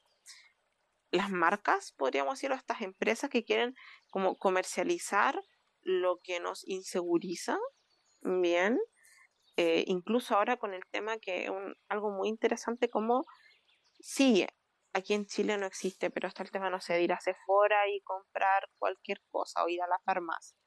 [1.11, 3.75] las marcas, podríamos decirlo, estas empresas que quieren
[4.11, 5.41] como comercializar
[5.85, 7.57] lo que nos inseguriza,
[8.21, 8.79] bien,
[9.55, 11.51] eh, incluso ahora con el tema que es
[11.87, 13.23] algo muy interesante como,
[13.99, 14.45] sí,
[14.93, 17.87] aquí en Chile no existe, pero está el tema, no sé, de ir a Sephora
[17.87, 20.57] y comprar cualquier cosa o ir a la farmacia.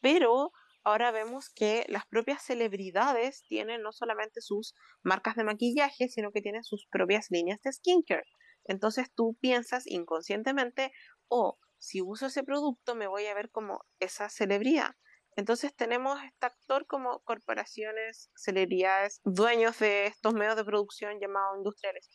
[0.00, 0.52] Pero
[0.84, 6.40] ahora vemos que las propias celebridades tienen no solamente sus marcas de maquillaje, sino que
[6.40, 8.26] tienen sus propias líneas de skincare.
[8.64, 10.92] Entonces tú piensas inconscientemente,
[11.28, 14.92] oh, si uso ese producto me voy a ver como esa celebridad.
[15.36, 22.08] Entonces tenemos este actor como corporaciones, celebridades, dueños de estos medios de producción llamados industriales.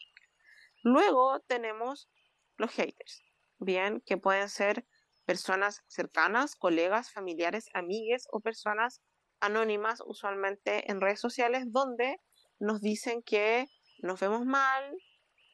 [0.82, 2.10] Luego tenemos
[2.58, 3.22] los haters,
[3.60, 4.88] bien, que pueden ser
[5.26, 9.04] personas cercanas, colegas, familiares, amigues o personas
[9.40, 12.20] anónimas, usualmente en redes sociales, donde
[12.58, 13.68] nos dicen que
[14.02, 14.98] nos vemos mal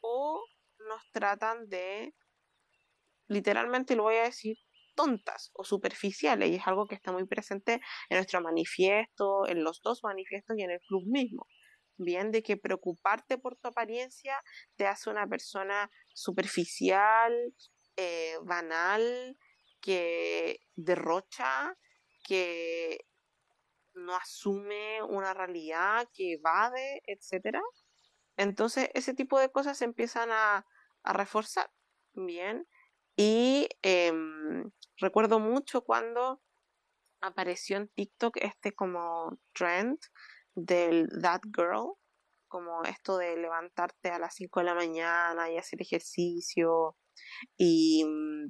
[0.02, 0.42] o
[0.88, 2.14] nos tratan de
[3.28, 4.58] literalmente lo voy a decir,
[4.96, 9.82] tontas o superficiales, y es algo que está muy presente en nuestro manifiesto, en los
[9.82, 11.48] dos manifiestos y en el club mismo.
[11.98, 14.42] Bien, de que preocuparte por tu apariencia
[14.76, 17.34] te hace una persona superficial,
[17.96, 19.38] eh, banal,
[19.80, 21.78] que derrocha,
[22.24, 23.06] que
[23.94, 27.60] no asume una realidad, que evade, etc.
[28.36, 30.66] Entonces, ese tipo de cosas se empiezan a,
[31.04, 31.72] a reforzar.
[32.14, 32.68] Bien,
[33.16, 36.42] y em, recuerdo mucho cuando
[37.22, 39.98] apareció en TikTok este como trend
[40.56, 41.94] del That Girl,
[42.48, 46.96] como esto de levantarte a las 5 de la mañana y hacer ejercicio
[47.58, 48.50] y mm,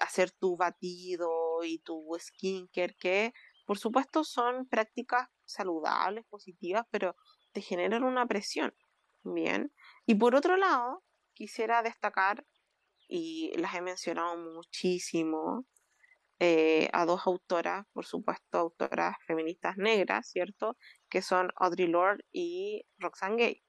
[0.00, 3.32] hacer tu batido y tu skincare, que
[3.66, 7.16] por supuesto son prácticas saludables, positivas, pero
[7.52, 8.74] te generan una presión.
[9.22, 9.72] Bien.
[10.06, 12.44] Y por otro lado, quisiera destacar,
[13.08, 15.66] y las he mencionado muchísimo,
[16.40, 20.76] eh, a dos autoras, por supuesto, autoras feministas negras, ¿cierto?
[21.08, 23.62] Que son Audre Lorde y Roxane Gay.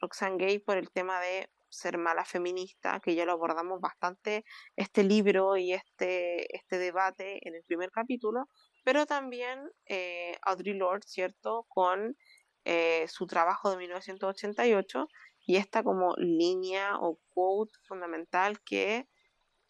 [0.00, 4.44] Roxane Gay por el tema de ser mala feminista, que ya lo abordamos bastante
[4.76, 8.48] este libro y este, este debate en el primer capítulo,
[8.84, 11.64] pero también eh, Audre Lorde, ¿cierto?
[11.68, 12.16] Con
[12.64, 15.08] eh, su trabajo de 1988
[15.50, 19.08] y esta como línea o quote fundamental que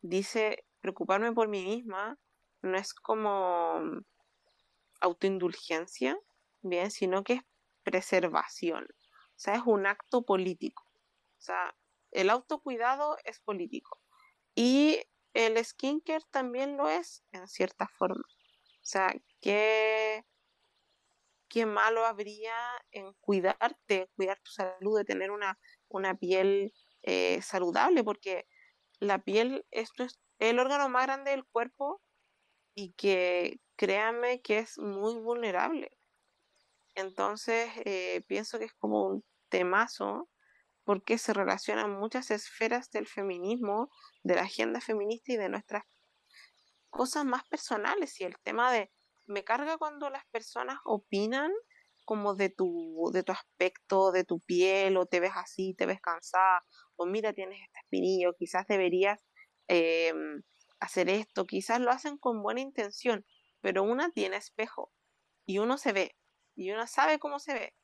[0.02, 2.18] dice, preocuparme por mí misma
[2.60, 3.80] no es como
[5.00, 6.18] autoindulgencia,
[6.60, 7.42] bien, sino que es
[7.82, 11.74] preservación, o sea, es un acto político, o sea,
[12.10, 14.02] el autocuidado es político.
[14.54, 14.98] Y
[15.32, 20.26] el skincare también lo es en cierta forma, o sea, que
[21.50, 22.54] qué malo habría
[22.92, 25.58] en cuidarte, cuidar tu salud, de tener una,
[25.88, 28.46] una piel eh, saludable, porque
[29.00, 29.90] la piel es
[30.38, 32.00] el órgano más grande del cuerpo
[32.74, 35.90] y que créanme que es muy vulnerable.
[36.94, 40.30] Entonces eh, pienso que es como un temazo
[40.84, 43.90] porque se relacionan muchas esferas del feminismo,
[44.22, 45.84] de la agenda feminista y de nuestras
[46.90, 48.90] cosas más personales y el tema de
[49.30, 51.52] me carga cuando las personas opinan
[52.04, 56.00] como de tu, de tu aspecto, de tu piel, o te ves así, te ves
[56.00, 56.64] cansada,
[56.96, 59.24] o mira, tienes este espinillo, quizás deberías
[59.68, 60.42] em,
[60.80, 63.24] hacer esto, quizás lo hacen con buena intención,
[63.60, 64.92] pero una tiene espejo
[65.46, 66.16] y uno se ve,
[66.56, 67.74] y uno sabe cómo se ve.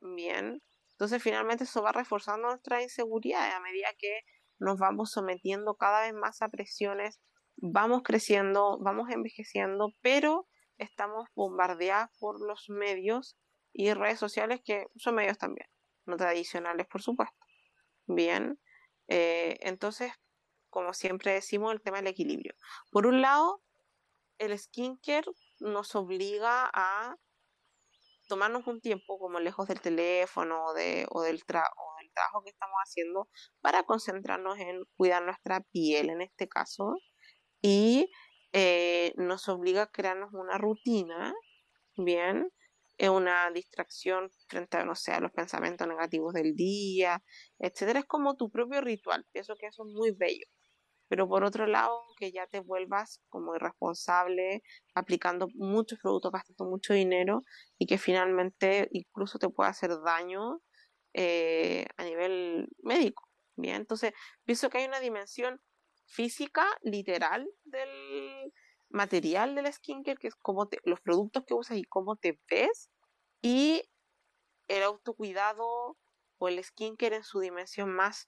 [0.00, 0.60] Bien,
[0.94, 4.22] entonces finalmente eso va reforzando nuestra inseguridad a medida que
[4.58, 7.20] nos vamos sometiendo cada vez más a presiones,
[7.56, 10.48] vamos creciendo, vamos envejeciendo, pero
[10.82, 13.36] estamos bombardeados por los medios
[13.72, 15.66] y redes sociales que son medios también,
[16.06, 17.36] no tradicionales, por supuesto.
[18.06, 18.58] Bien,
[19.08, 20.12] eh, entonces,
[20.70, 22.54] como siempre decimos, el tema del equilibrio.
[22.90, 23.62] Por un lado,
[24.38, 27.16] el skincare nos obliga a
[28.28, 33.28] tomarnos un tiempo como lejos del teléfono o, del o del trabajo que estamos haciendo
[33.60, 36.94] para concentrarnos en cuidar nuestra piel en este caso
[37.60, 38.10] y
[38.52, 41.34] eh, nos obliga a crearnos una rutina,
[41.96, 42.50] bien,
[42.98, 47.22] es una distracción frente a, no sé, a los pensamientos negativos del día,
[47.58, 48.00] etcétera.
[48.00, 49.26] Es como tu propio ritual.
[49.32, 50.46] Pienso que eso es muy bello.
[51.08, 54.62] Pero por otro lado, que ya te vuelvas como irresponsable,
[54.94, 57.42] aplicando muchos productos, gastando mucho dinero
[57.78, 60.60] y que finalmente incluso te pueda hacer daño
[61.14, 63.28] eh, a nivel médico.
[63.56, 64.12] Bien, entonces
[64.44, 65.60] pienso que hay una dimensión
[66.12, 68.52] física, literal, del
[68.90, 72.90] material del skincare, que es como los productos que usas y cómo te ves,
[73.40, 73.82] y
[74.68, 75.98] el autocuidado
[76.38, 78.26] o el skincare en su dimensión más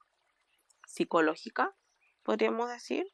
[0.87, 1.77] psicológica,
[2.23, 3.05] podríamos decir,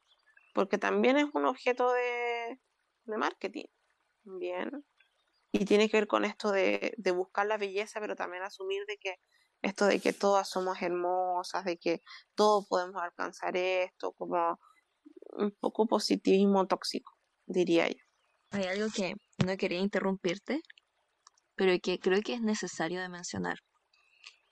[0.53, 2.61] porque también es un objeto de,
[3.03, 3.65] de marketing,
[4.23, 4.85] bien,
[5.51, 8.97] y tiene que ver con esto de, de buscar la belleza, pero también asumir de
[8.97, 9.15] que
[9.61, 12.01] esto de que todas somos hermosas, de que
[12.35, 14.59] todos podemos alcanzar esto, como
[15.33, 17.11] un poco positivismo tóxico,
[17.45, 18.03] diría yo.
[18.51, 20.61] Hay algo que no quería interrumpirte,
[21.55, 23.59] pero que creo que es necesario de mencionar.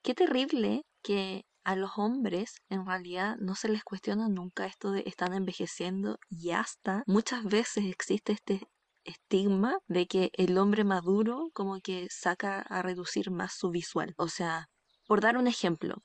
[0.01, 5.03] Qué terrible que a los hombres en realidad no se les cuestiona nunca esto de
[5.05, 8.61] estar envejeciendo y hasta muchas veces existe este
[9.03, 14.13] estigma de que el hombre maduro como que saca a reducir más su visual.
[14.17, 14.69] O sea,
[15.09, 16.03] por dar un ejemplo,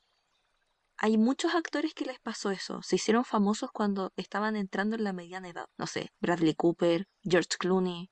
[0.97, 2.81] hay muchos actores que les pasó eso.
[2.81, 5.67] Se hicieron famosos cuando estaban entrando en la mediana edad.
[5.77, 8.11] No sé, Bradley Cooper, George Clooney.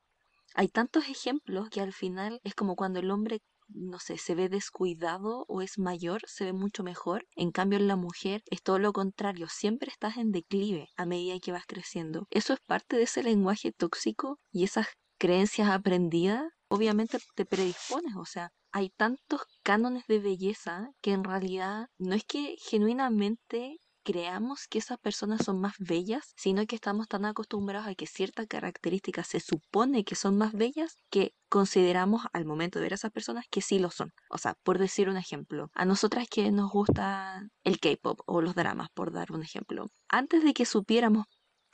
[0.55, 4.51] Hay tantos ejemplos que al final es como cuando el hombre, no sé, se ve
[4.51, 7.27] descuidado o es mayor, se ve mucho mejor.
[7.37, 9.49] En cambio, en la mujer es todo lo contrario.
[9.49, 12.27] Siempre estás en declive a medida que vas creciendo.
[12.29, 16.53] Eso es parte de ese lenguaje tóxico y esas creencias aprendidas.
[16.73, 22.25] Obviamente te predispones, o sea, hay tantos cánones de belleza que en realidad no es
[22.25, 27.95] que genuinamente creamos que esas personas son más bellas, sino que estamos tan acostumbrados a
[27.95, 32.93] que ciertas características se supone que son más bellas que consideramos al momento de ver
[32.93, 34.11] a esas personas que sí lo son.
[34.31, 38.55] O sea, por decir un ejemplo, a nosotras que nos gusta el K-pop o los
[38.55, 41.27] dramas, por dar un ejemplo, antes de que supiéramos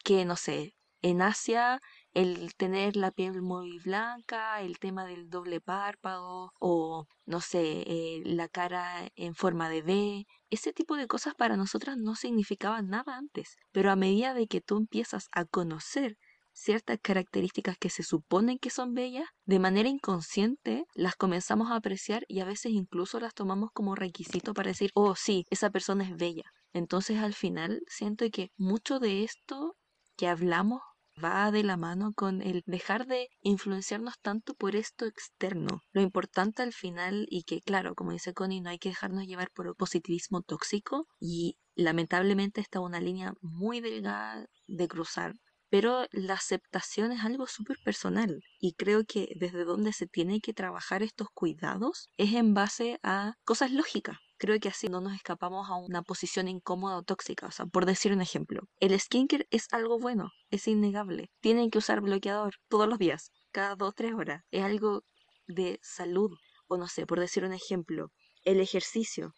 [0.02, 1.80] que, no sé, en Asia
[2.14, 8.22] el tener la piel muy blanca, el tema del doble párpado o no sé, eh,
[8.24, 13.16] la cara en forma de V, ese tipo de cosas para nosotras no significaban nada
[13.16, 16.16] antes, pero a medida de que tú empiezas a conocer
[16.52, 22.24] ciertas características que se suponen que son bellas, de manera inconsciente las comenzamos a apreciar
[22.26, 26.16] y a veces incluso las tomamos como requisito para decir, oh sí, esa persona es
[26.16, 26.50] bella.
[26.72, 29.76] Entonces al final siento que mucho de esto
[30.16, 30.82] que hablamos
[31.22, 35.82] va de la mano con el dejar de influenciarnos tanto por esto externo.
[35.92, 39.50] Lo importante al final y que claro, como dice Connie, no hay que dejarnos llevar
[39.50, 45.34] por el positivismo tóxico y lamentablemente está una línea muy delgada de cruzar.
[45.70, 50.54] Pero la aceptación es algo súper personal y creo que desde donde se tiene que
[50.54, 55.68] trabajar estos cuidados es en base a cosas lógicas creo que así no nos escapamos
[55.68, 57.46] a una posición incómoda o tóxica.
[57.46, 61.30] O sea, por decir un ejemplo, el skincare es algo bueno, es innegable.
[61.40, 64.42] Tienen que usar bloqueador todos los días, cada dos, tres horas.
[64.50, 65.04] Es algo
[65.46, 66.30] de salud.
[66.68, 68.12] O no sé, por decir un ejemplo,
[68.44, 69.34] el ejercicio.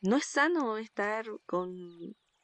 [0.00, 1.70] No es sano estar con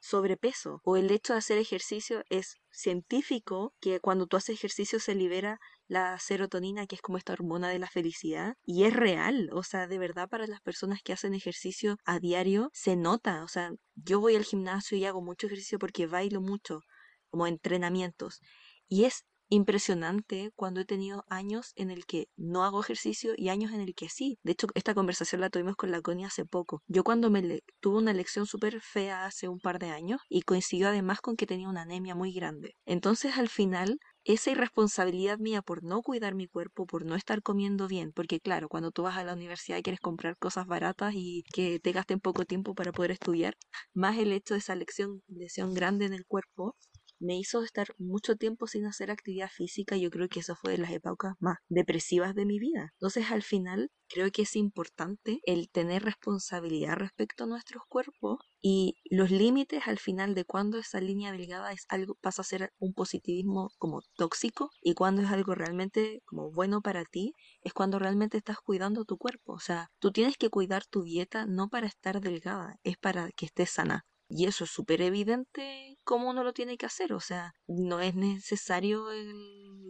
[0.06, 5.14] sobrepeso o el hecho de hacer ejercicio es científico que cuando tú haces ejercicio se
[5.14, 9.62] libera la serotonina que es como esta hormona de la felicidad y es real, o
[9.62, 13.72] sea, de verdad para las personas que hacen ejercicio a diario se nota, o sea,
[13.94, 16.80] yo voy al gimnasio y hago mucho ejercicio porque bailo mucho
[17.28, 18.40] como entrenamientos
[18.88, 23.72] y es impresionante cuando he tenido años en el que no hago ejercicio y años
[23.72, 24.38] en el que sí.
[24.42, 26.82] De hecho, esta conversación la tuvimos con la Connie hace poco.
[26.86, 30.88] Yo cuando me tuve una lección súper fea hace un par de años y coincidió
[30.88, 32.74] además con que tenía una anemia muy grande.
[32.84, 37.86] Entonces, al final, esa irresponsabilidad mía por no cuidar mi cuerpo, por no estar comiendo
[37.86, 41.44] bien, porque claro, cuando tú vas a la universidad y quieres comprar cosas baratas y
[41.52, 43.56] que te gasten poco tiempo para poder estudiar,
[43.94, 46.74] más el hecho de esa lección, lesión grande en el cuerpo,
[47.18, 49.96] me hizo estar mucho tiempo sin hacer actividad física.
[49.96, 52.90] Yo creo que eso fue de las épocas más depresivas de mi vida.
[52.94, 58.96] Entonces, al final, creo que es importante el tener responsabilidad respecto a nuestros cuerpos y
[59.10, 62.94] los límites al final de cuando esa línea delgada es algo pasa a ser un
[62.94, 68.38] positivismo como tóxico y cuando es algo realmente como bueno para ti es cuando realmente
[68.38, 72.20] estás cuidando tu cuerpo o sea tú tienes que cuidar tu dieta no para estar
[72.20, 76.76] delgada es para que estés sana y eso es súper evidente cómo uno lo tiene
[76.76, 77.12] que hacer.
[77.12, 79.06] O sea, no es necesario,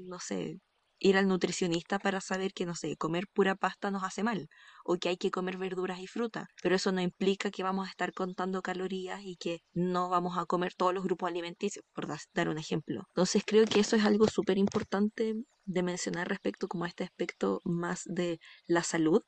[0.09, 0.59] no sé,
[0.99, 4.49] ir al nutricionista para saber que, no sé, comer pura pasta nos hace mal
[4.85, 6.47] o que hay que comer verduras y fruta.
[6.63, 10.47] Pero eso no implica que vamos a estar contando calorías y que no vamos a
[10.47, 13.05] comer todos los grupos alimenticios, por dar un ejemplo.
[13.09, 15.35] Entonces creo que eso es algo súper importante
[15.65, 19.23] de mencionar respecto como a este aspecto más de la salud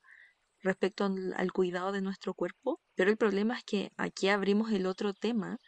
[0.62, 5.14] respecto al, cuidado de nuestro cuerpo, pero el problema es que aquí abrimos el otro
[5.14, 5.58] tema,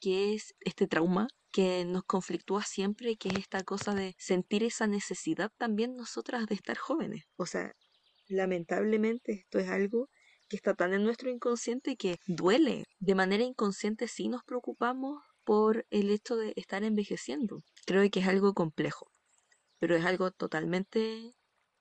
[0.00, 4.86] que es este trauma que nos conflictúa siempre, que es esta cosa de sentir esa
[4.86, 7.24] necesidad también nosotras de estar jóvenes.
[7.36, 7.72] O sea,
[8.28, 10.08] lamentablemente esto es algo
[10.48, 12.84] que está tan en nuestro inconsciente que duele.
[12.98, 17.62] De manera inconsciente sí nos preocupamos por el hecho de estar envejeciendo.
[17.86, 19.10] Creo que es algo complejo,
[19.78, 21.34] pero es algo totalmente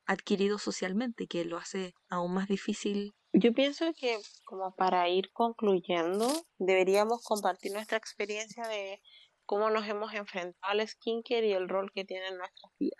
[0.07, 3.13] adquirido socialmente, que lo hace aún más difícil.
[3.33, 6.27] Yo pienso que como para ir concluyendo,
[6.57, 9.01] deberíamos compartir nuestra experiencia de
[9.45, 12.99] cómo nos hemos enfrentado al skincare y el rol que tiene en nuestras vidas.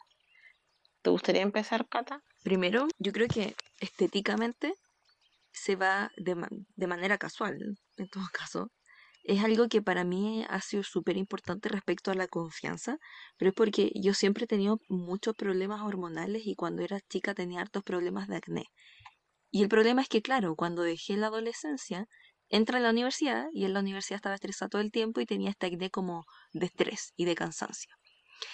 [1.01, 2.23] ¿Te gustaría empezar, Cata?
[2.43, 4.73] Primero, yo creo que estéticamente
[5.51, 6.35] se va de,
[6.75, 7.57] de manera casual,
[7.97, 8.69] en todo caso,
[9.27, 12.97] es algo que para mí ha sido súper importante respecto a la confianza,
[13.37, 17.59] pero es porque yo siempre he tenido muchos problemas hormonales y cuando era chica tenía
[17.59, 18.65] hartos problemas de acné.
[19.51, 22.07] Y el problema es que, claro, cuando dejé la adolescencia,
[22.47, 25.49] entra a la universidad y en la universidad estaba estresada todo el tiempo y tenía
[25.49, 26.23] este acné como
[26.53, 27.93] de estrés y de cansancio.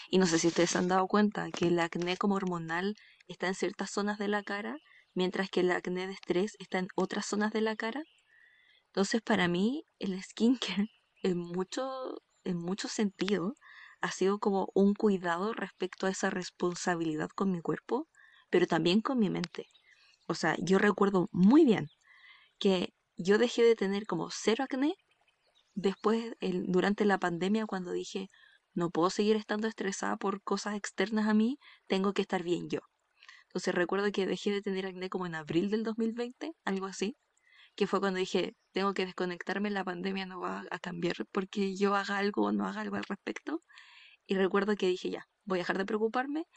[0.10, 2.96] Y no sé si ustedes han dado cuenta que el acné como hormonal
[3.28, 4.78] está en ciertas zonas de la cara,
[5.14, 8.04] mientras que el acné de estrés está en otras zonas de la cara.
[8.94, 10.88] Entonces, para mí, el skincare,
[11.24, 13.56] en mucho, en sentido,
[14.02, 18.08] ha sido como un cuidado respecto a esa responsabilidad con mi cuerpo,
[18.52, 19.66] pero también con mi mente.
[20.28, 21.88] O sea, yo recuerdo muy bien
[22.60, 24.94] que yo dejé de tener como cero acné
[25.74, 26.36] después,
[26.68, 28.28] durante la pandemia, cuando dije,
[28.76, 32.82] no puedo seguir estando estresada por cosas externas a mí, tengo que estar bien yo.
[33.48, 37.18] Entonces recuerdo que dejé de tener acné como en abril del 2020, algo así
[37.76, 41.96] que fue cuando dije, tengo que desconectarme, la pandemia no va a cambiar porque yo
[41.96, 43.64] haga algo o no haga algo al respecto.
[44.28, 46.48] Y recuerdo que dije, ya, voy a dejar de preocuparme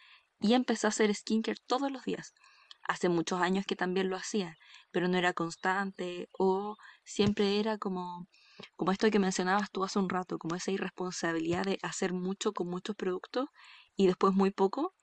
[0.40, 2.34] y empecé a hacer skincare todos los días.
[2.82, 4.56] Hace muchos años que también lo hacía,
[4.92, 8.28] pero no era constante o siempre era como
[8.76, 12.68] como esto que mencionabas tú hace un rato, como esa irresponsabilidad de hacer mucho con
[12.68, 13.48] muchos productos
[13.96, 14.94] y después muy poco.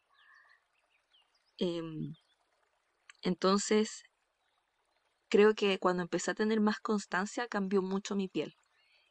[1.58, 2.14] Em,
[3.22, 4.04] entonces,
[5.34, 8.54] creo que cuando empecé a tener más constancia cambió mucho mi piel.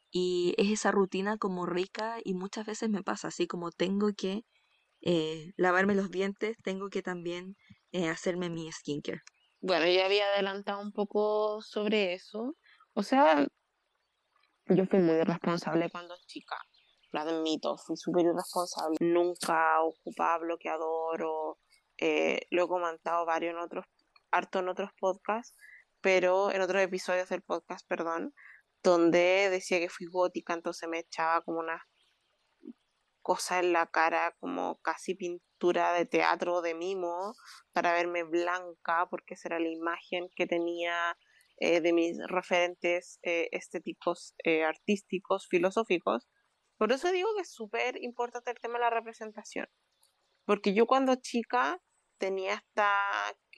[0.09, 4.45] Y es esa rutina como rica y muchas veces me pasa así como tengo que
[5.01, 7.57] eh, lavarme los dientes, tengo que también
[7.91, 9.19] eh, hacerme mi skincare.
[9.59, 12.55] Bueno, ya había adelantado un poco sobre eso.
[12.93, 13.45] O sea,
[14.67, 16.55] yo fui muy irresponsable cuando chica.
[17.11, 18.95] Lo admito, fui súper irresponsable.
[19.01, 21.59] Nunca ocupaba bloqueador o
[21.97, 23.83] eh, lo he comentado varios en otros,
[24.31, 25.53] harto en otros podcasts,
[26.03, 28.35] pero en otros episodios del podcast, perdón,
[28.83, 31.81] donde decía que fui gótica, entonces me echaba como una
[33.21, 37.35] cosa en la cara, como casi pintura de teatro, de mimo,
[37.71, 41.17] para verme blanca, porque esa era la imagen que tenía
[41.57, 46.27] eh, de mis referentes eh, estéticos, eh, artísticos, filosóficos.
[46.77, 49.67] Por eso digo que es súper importante el tema de la representación.
[50.45, 51.79] Porque yo cuando chica
[52.17, 52.91] tenía esta...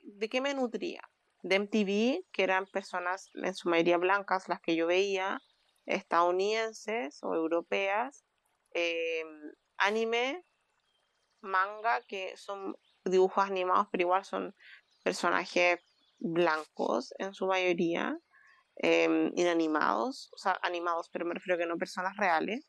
[0.03, 1.01] ¿De qué me nutría?
[1.45, 5.39] De MTV, que eran personas en su mayoría blancas, las que yo veía,
[5.85, 8.25] estadounidenses o europeas,
[8.71, 9.27] em,
[9.77, 10.43] anime,
[11.41, 14.55] manga, que son dibujos animados, pero igual son
[15.03, 15.79] personajes
[16.17, 18.17] blancos en su mayoría,
[18.81, 22.67] eh, inanimados, o sea, animados, pero me refiero que no personas reales.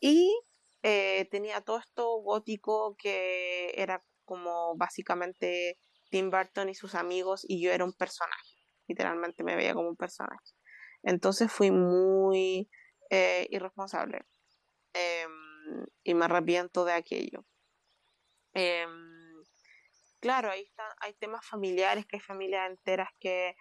[0.00, 0.34] Y
[0.82, 5.78] eh, tenía todo esto gótico que era como básicamente
[6.14, 8.54] Tim Burton y sus amigos y yo era un personaje,
[8.86, 10.46] literalmente me veía como un personaje.
[11.02, 12.70] Entonces fui muy
[13.10, 14.24] eh, irresponsable
[14.92, 17.44] em, y me arrepiento de aquello.
[18.52, 19.42] Em,
[20.20, 23.56] claro, ahí está, hay temas familiares, que hay familias enteras que,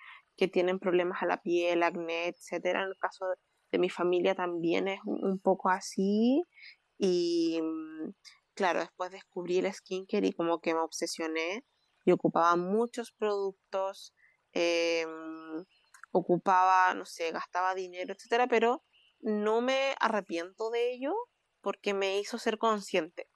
[0.51, 2.83] tienen problemas a la piel, acné, etcétera.
[2.83, 3.25] En el caso
[3.71, 6.43] de, mi familia también es un, poco así.
[6.99, 7.59] Y
[8.53, 11.63] claro, después descubrí el skincare y como que me obsesioné
[12.05, 14.13] y ocupaba muchos productos,
[14.51, 15.65] em,
[16.11, 18.83] ocupaba, no sé, gastaba dinero, etcétera, pero
[19.19, 21.13] no me arrepiento de ello
[21.61, 23.29] porque me hizo ser consciente.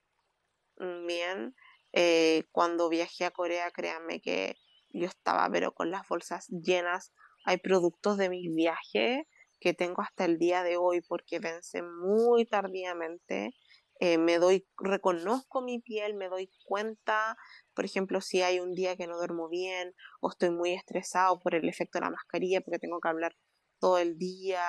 [0.77, 1.55] Bien,
[1.93, 4.55] eh, cuando viajé a Corea, créanme que
[4.89, 7.13] yo estaba, pero con las bolsas llenas.
[7.45, 9.23] Hay productos de mis viajes
[9.59, 13.55] que tengo hasta el día de hoy porque vencen muy tardíamente.
[13.99, 17.35] Eh, me doy, reconozco mi piel, me doy cuenta,
[17.77, 21.53] por ejemplo, si hay un día que no duermo bien o estoy muy estresado por
[21.53, 23.37] el efecto de la mascarilla porque tengo que hablar
[23.79, 24.65] todo el día.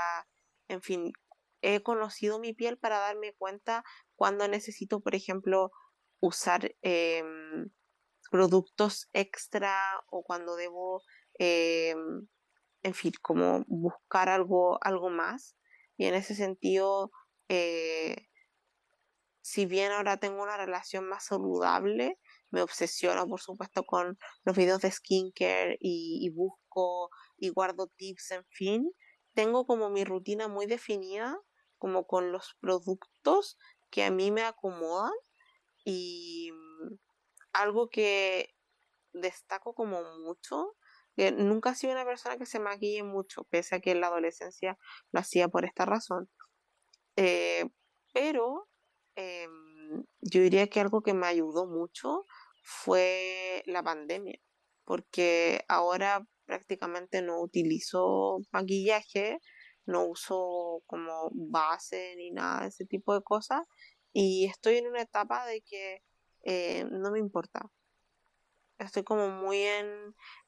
[0.68, 1.12] En fin,
[1.62, 3.82] he conocido mi piel para darme cuenta
[4.14, 5.70] cuando necesito, por ejemplo,
[6.20, 7.70] usar em,
[8.30, 9.74] productos extra
[10.11, 11.02] o cuando debo,
[11.38, 12.28] em,
[12.82, 15.56] en fin, como buscar algo, algo más.
[15.96, 17.11] Y en ese sentido,
[17.48, 18.28] eh,
[19.40, 22.18] si bien ahora tengo una relación más saludable,
[22.51, 28.44] me obsesiono, por supuesto, con los videos de skincare y, busco y guardo tips, en
[28.51, 28.90] fin.
[29.34, 31.38] Tengo como mi rutina muy definida,
[31.78, 33.59] como con los productos
[33.90, 35.12] que a mí me acomodan
[35.84, 36.94] y mm,
[37.53, 38.55] algo que
[39.12, 40.76] destaco como mucho,
[41.36, 44.78] nunca he sido una persona que se maquille mucho, pese a que en la adolescencia
[45.12, 46.30] lo hacía por esta razón.
[47.16, 47.64] Eh,
[48.12, 48.68] pero
[49.16, 52.24] em, yo diría que algo que me ayudó mucho
[52.68, 54.38] fue la pandemia,
[54.84, 59.38] porque ahora prácticamente no utilizo maquillaje,
[59.86, 63.62] no uso como base ni nada de ese tipo de cosas
[64.12, 66.02] y estoy en una etapa de que
[66.44, 67.62] eh, no me importa.
[68.78, 69.86] Estoy como muy en,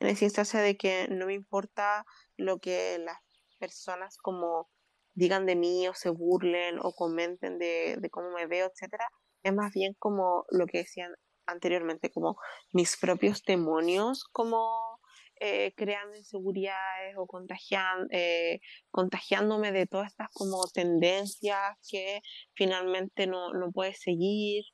[0.01, 2.05] en esa instancia de que no me importa
[2.37, 3.17] lo que las
[3.59, 4.69] personas como
[5.15, 9.09] digan de mí o se burlen o comenten de, de cómo me veo, etcétera.
[9.43, 11.15] Es más bien como lo que decían
[11.51, 12.37] anteriormente, como
[12.73, 15.01] mis propios demonios, como
[15.43, 22.21] eh, creando inseguridades o contagian, eh, contagiándome de todas estas como tendencias que
[22.55, 24.65] finalmente no, no puedes seguir.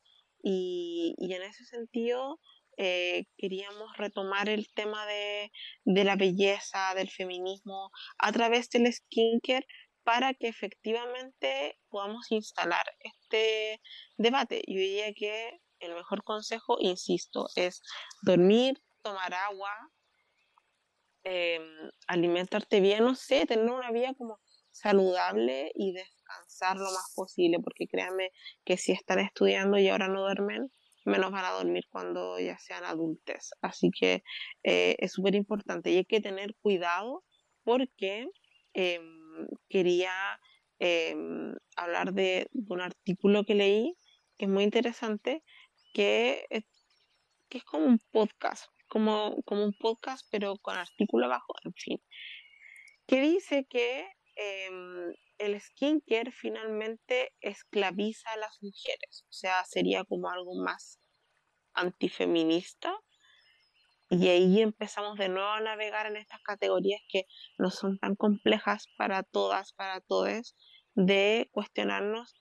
[0.42, 2.40] Y, y, en ese sentido
[2.78, 5.50] eh, queríamos retomar el tema de,
[5.84, 9.66] de la belleza, del feminismo a través del skincare
[10.04, 13.80] para que efectivamente podamos instalar este
[14.16, 14.62] debate.
[14.66, 17.82] Yo diría que el mejor consejo, insisto, es
[18.22, 19.70] dormir, tomar agua,
[21.24, 21.60] eh,
[22.06, 27.86] alimentarte bien, no sé, tener una vida como saludable y descansar lo más posible, porque
[27.86, 28.30] créanme
[28.64, 30.70] que si están estudiando y ahora no duermen,
[31.04, 33.52] menos van a dormir cuando ya sean adultos.
[33.62, 34.22] Así que
[34.64, 37.24] eh, es súper importante y hay que tener cuidado
[37.64, 38.28] porque
[38.74, 40.12] em, quería
[40.78, 43.96] em, hablar de, un artículo que leí
[44.36, 45.42] que es muy interesante,
[45.96, 52.02] que, es como un podcast, como, como un podcast pero con artículo abajo, en fin,
[53.06, 60.28] que dice que em, el skincare finalmente esclaviza a las mujeres, o sea, sería como
[60.28, 61.00] algo más
[61.72, 62.94] antifeminista.
[64.10, 67.24] Y ahí empezamos de nuevo a navegar en estas categorías que
[67.58, 70.56] no son tan complejas para todas, para todos,
[70.94, 72.34] de cuestionarnos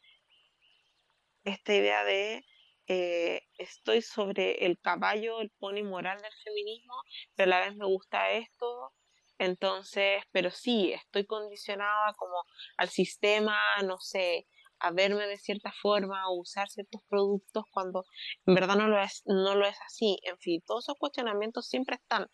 [1.43, 2.45] esta idea de
[2.87, 6.93] eh, estoy sobre el caballo, el pony moral del feminismo,
[7.35, 8.93] pero a la vez me gusta esto,
[9.37, 12.43] entonces, pero sí, estoy condicionada como
[12.77, 14.47] al sistema, no sé,
[14.79, 18.05] a verme de cierta forma o usar ciertos productos cuando
[18.45, 20.17] en verdad no lo es, no lo es así.
[20.23, 22.27] En fin, todos esos cuestionamientos siempre están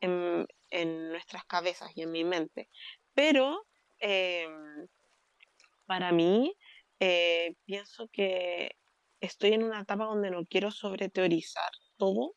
[0.00, 0.46] en,
[1.10, 2.68] nuestras cabezas y en mi mente.
[3.14, 3.66] Pero
[3.98, 4.86] em,
[5.86, 6.54] para mí,
[7.00, 8.77] eh, pienso que
[9.20, 12.34] estoy en una etapa donde no quiero sobreteorizar todo.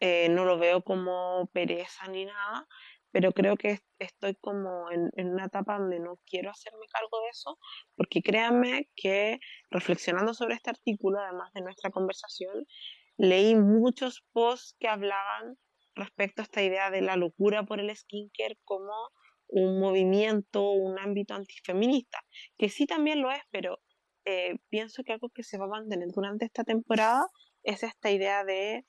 [0.00, 2.66] Eh, no lo veo como pereza ni nada,
[3.12, 7.58] pero creo que estoy como en, una etapa donde no quiero hacerme cargo de eso,
[7.94, 9.38] porque créanme que
[9.70, 12.66] reflexionando sobre este artículo, además de nuestra conversación,
[13.16, 15.56] leí muchos posts que hablaban
[15.94, 18.92] respecto a esta idea de la locura por el skincare como
[19.48, 22.18] un movimiento, un ámbito antifeminista,
[22.56, 23.78] que sí también lo es, pero
[24.24, 27.26] eh, pienso que algo que se va a mantener durante esta temporada
[27.62, 28.84] es esta idea de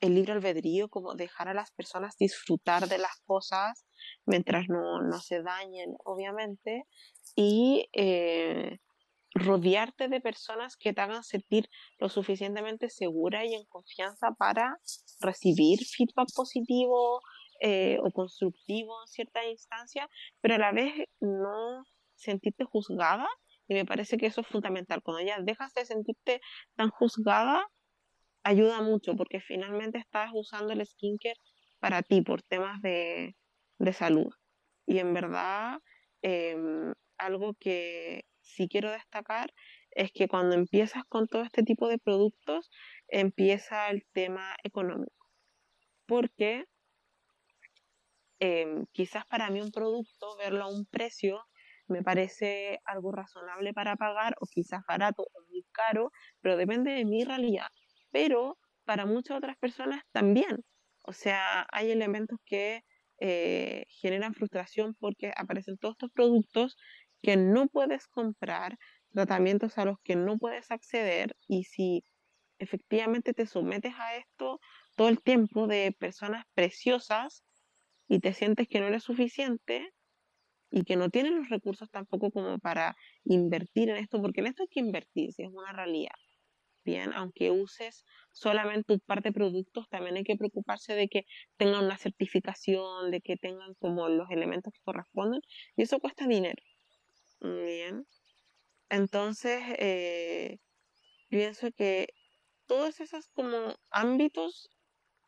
[0.00, 3.86] el libre albedrío, como dejar a las personas disfrutar de las cosas
[4.26, 6.84] mientras no, se dañen, obviamente,
[7.36, 8.78] y eh,
[9.34, 11.68] rodearte de personas que te hagan sentir
[11.98, 14.76] lo suficientemente segura y en confianza para
[15.20, 17.20] recibir feedback positivo
[17.60, 20.08] eh, o constructivo en cierta instancia,
[20.40, 21.84] pero a la vez no
[22.16, 23.28] sentirte juzgada.
[23.68, 25.02] Y me parece que eso es fundamental.
[25.02, 26.40] Cuando ya dejas de sentirte
[26.74, 27.66] tan juzgada,
[28.42, 31.36] ayuda mucho porque finalmente estás usando el skincare
[31.78, 33.34] para ti por temas de,
[33.92, 34.32] salud.
[34.86, 35.78] Y en verdad,
[36.22, 39.52] em, algo que sí quiero destacar
[39.90, 42.70] es que cuando empiezas con todo este tipo de productos,
[43.08, 45.26] empieza el tema económico.
[46.06, 46.66] Porque
[48.38, 51.44] em, quizás para mí un producto, verlo a un precio,
[51.88, 57.04] me parece algo razonable para pagar o quizás barato o muy caro, pero depende de
[57.04, 57.68] mi realidad
[58.12, 60.64] pero para muchas otras personas también.
[61.04, 62.84] O sea, hay elementos que
[63.18, 66.76] eh, generan frustración porque aparecen todos estos productos
[67.22, 68.78] que no puedes comprar,
[69.10, 72.04] tratamientos a los que no puedes acceder y si
[72.58, 74.60] efectivamente te sometes a esto
[74.96, 77.44] todo el tiempo de personas preciosas
[78.08, 79.92] y te sientes que no eres suficiente
[80.72, 84.64] y que no tienes los recursos tampoco como para invertir en esto, porque en esto
[84.64, 86.16] hay que invertir, si es una realidad
[86.84, 91.24] bien, aunque uses solamente un par de productos, también hay que preocuparse de que
[91.56, 95.40] tengan una certificación, de que tengan como los elementos que corresponden,
[95.76, 96.62] y eso cuesta dinero.
[97.40, 98.06] Bien.
[98.88, 100.58] Entonces, eh,
[101.28, 102.08] pienso que
[102.66, 104.70] todos esos como ámbitos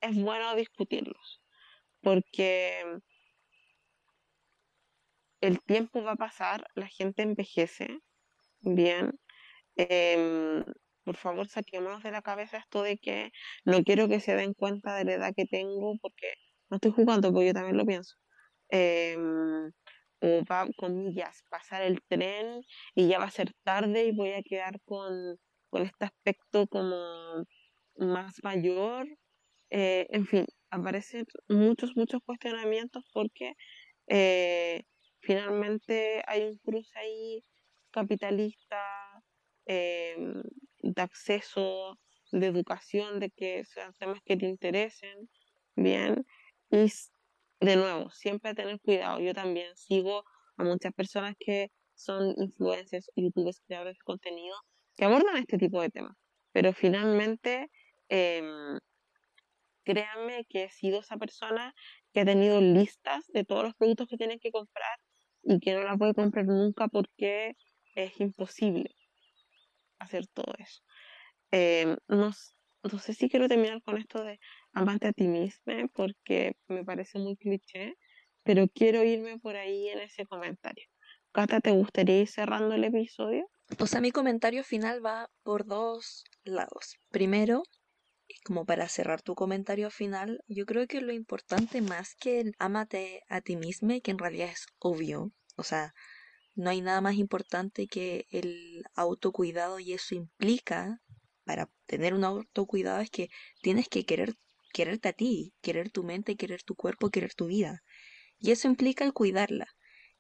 [0.01, 1.43] es bueno discutirlos,
[2.03, 3.01] porque
[5.47, 7.99] el tiempo va a pasar, la gente envejece,
[8.61, 9.13] bien,
[9.77, 10.65] em,
[11.05, 13.31] por favor saquemos de la cabeza esto de que
[13.65, 16.35] no quiero que se den cuenta de la edad que tengo porque
[16.71, 18.17] no estoy jugando, porque yo también lo pienso.
[18.71, 19.71] Em,
[20.21, 22.63] o va, comillas, pasar el tren
[22.95, 25.39] y ya va a ser tarde y voy a quedar con,
[25.73, 26.97] este aspecto como
[27.97, 29.07] más mayor.
[29.71, 33.55] Eh, en fin, aparecen muchos, muchos cuestionamientos porque
[34.09, 34.85] eh,
[35.25, 37.45] finalmente hay un cruce ahí
[37.91, 38.83] capitalista,
[39.67, 40.43] em,
[40.81, 41.99] de acceso,
[42.33, 45.29] de educación, de que sean temas que te interesen,
[45.77, 46.27] bien.
[46.71, 46.91] Y
[47.61, 49.21] de nuevo, siempre tener cuidado.
[49.21, 50.25] Yo también sigo
[50.57, 54.57] a muchas personas que son influencers, youtubers, creadores de contenido,
[54.97, 56.17] que abordan este tipo de temas.
[56.53, 57.71] Pero finalmente,
[58.09, 58.79] em,
[59.85, 61.75] créanme que he sido esa persona
[62.13, 64.99] que ha tenido listas de todos los productos que tienen que comprar
[65.45, 67.57] y que no las puede comprar nunca porque
[67.95, 68.95] es imposible
[69.99, 70.83] hacer todo eso.
[71.51, 74.41] Em, no, sé si quiero terminar con esto de
[74.73, 77.95] amante a ti mismo, porque me parece muy cliché,
[78.43, 80.85] pero quiero irme por ahí en ese comentario.
[81.33, 83.49] Cata, ¿te gustaría ir cerrando el episodio?
[83.79, 86.97] O sea, mi comentario final va por dos lados.
[87.11, 87.63] Primero,
[88.45, 93.23] como para cerrar tu comentario final, yo creo que lo importante más que el amate
[93.29, 95.95] a ti mismo, que en realidad es obvio, o sea,
[96.55, 101.01] no hay nada más importante que el autocuidado y eso implica,
[101.45, 103.29] para tener un autocuidado es que
[103.61, 104.35] tienes que querer,
[104.73, 107.83] quererte a ti, querer tu mente, querer tu cuerpo, querer tu vida.
[108.39, 109.67] Y eso implica el cuidarla.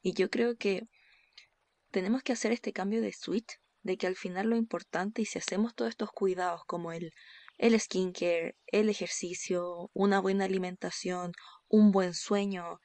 [0.02, 0.82] Y yo creo que
[1.90, 5.38] tenemos que hacer este cambio de switch, de que al final lo importante, y si
[5.38, 7.12] hacemos todos estos cuidados como el,
[7.58, 11.32] el skincare, el ejercicio, una buena alimentación,
[11.68, 12.80] un buen sueño,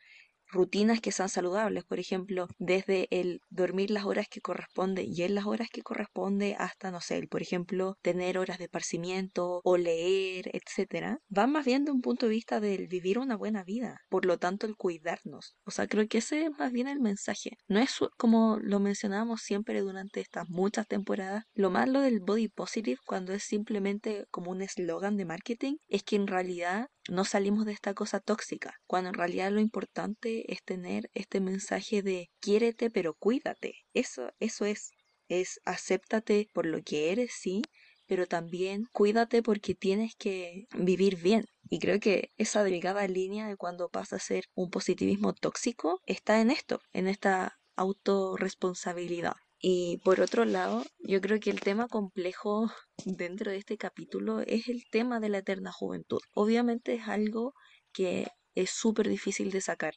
[0.49, 5.35] rutinas que sean saludables, por ejemplo, desde el dormir las horas que corresponde y en
[5.35, 9.77] las horas que corresponde hasta, no sé, el, por ejemplo, tener horas de parcimiento o
[9.77, 14.01] leer, etcétera, va más bien de un punto de vista del vivir una buena vida,
[14.09, 15.55] por lo tanto el cuidarnos.
[15.65, 17.51] O sea, creo que ese es más bien el mensaje.
[17.67, 22.99] No es como lo mencionábamos siempre durante estas muchas temporadas, lo malo del body positive
[23.05, 27.73] cuando es simplemente como un eslogan de marketing es que en realidad no salimos de
[27.73, 33.13] esta cosa tóxica, cuando en realidad lo importante es tener este mensaje de quiérete pero
[33.13, 33.75] cuídate.
[33.93, 34.91] Eso, eso es,
[35.27, 37.61] es acéptate por lo que eres, sí,
[38.05, 41.45] pero también cuídate porque tienes que vivir bien.
[41.69, 46.41] Y creo que esa delgada línea de cuando pasa a ser un positivismo tóxico está
[46.41, 49.35] en esto, en esta autorresponsabilidad.
[49.61, 52.71] Y por otro lado, yo creo que el tema complejo
[53.05, 56.19] dentro de este capítulo es el tema de la eterna juventud.
[56.33, 57.53] Obviamente es algo
[57.91, 59.93] que es súper difícil de sacar,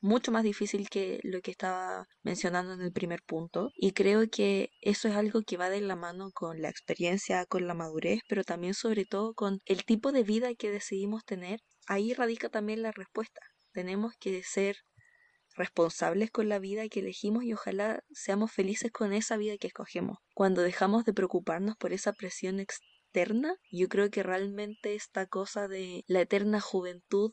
[0.00, 3.70] mucho más difícil que lo que estaba mencionando en el primer punto.
[3.76, 7.66] Y creo que eso es algo que va de la mano con la experiencia, con
[7.66, 11.60] la madurez, pero también sobre todo con el tipo de vida que decidimos tener.
[11.86, 13.40] Ahí radica también la respuesta.
[13.72, 14.76] Tenemos que ser
[15.56, 20.18] responsables con la vida que elegimos y ojalá seamos felices con esa vida que escogemos.
[20.34, 26.04] Cuando dejamos de preocuparnos por esa presión externa, yo creo que realmente esta cosa de
[26.06, 27.32] la eterna juventud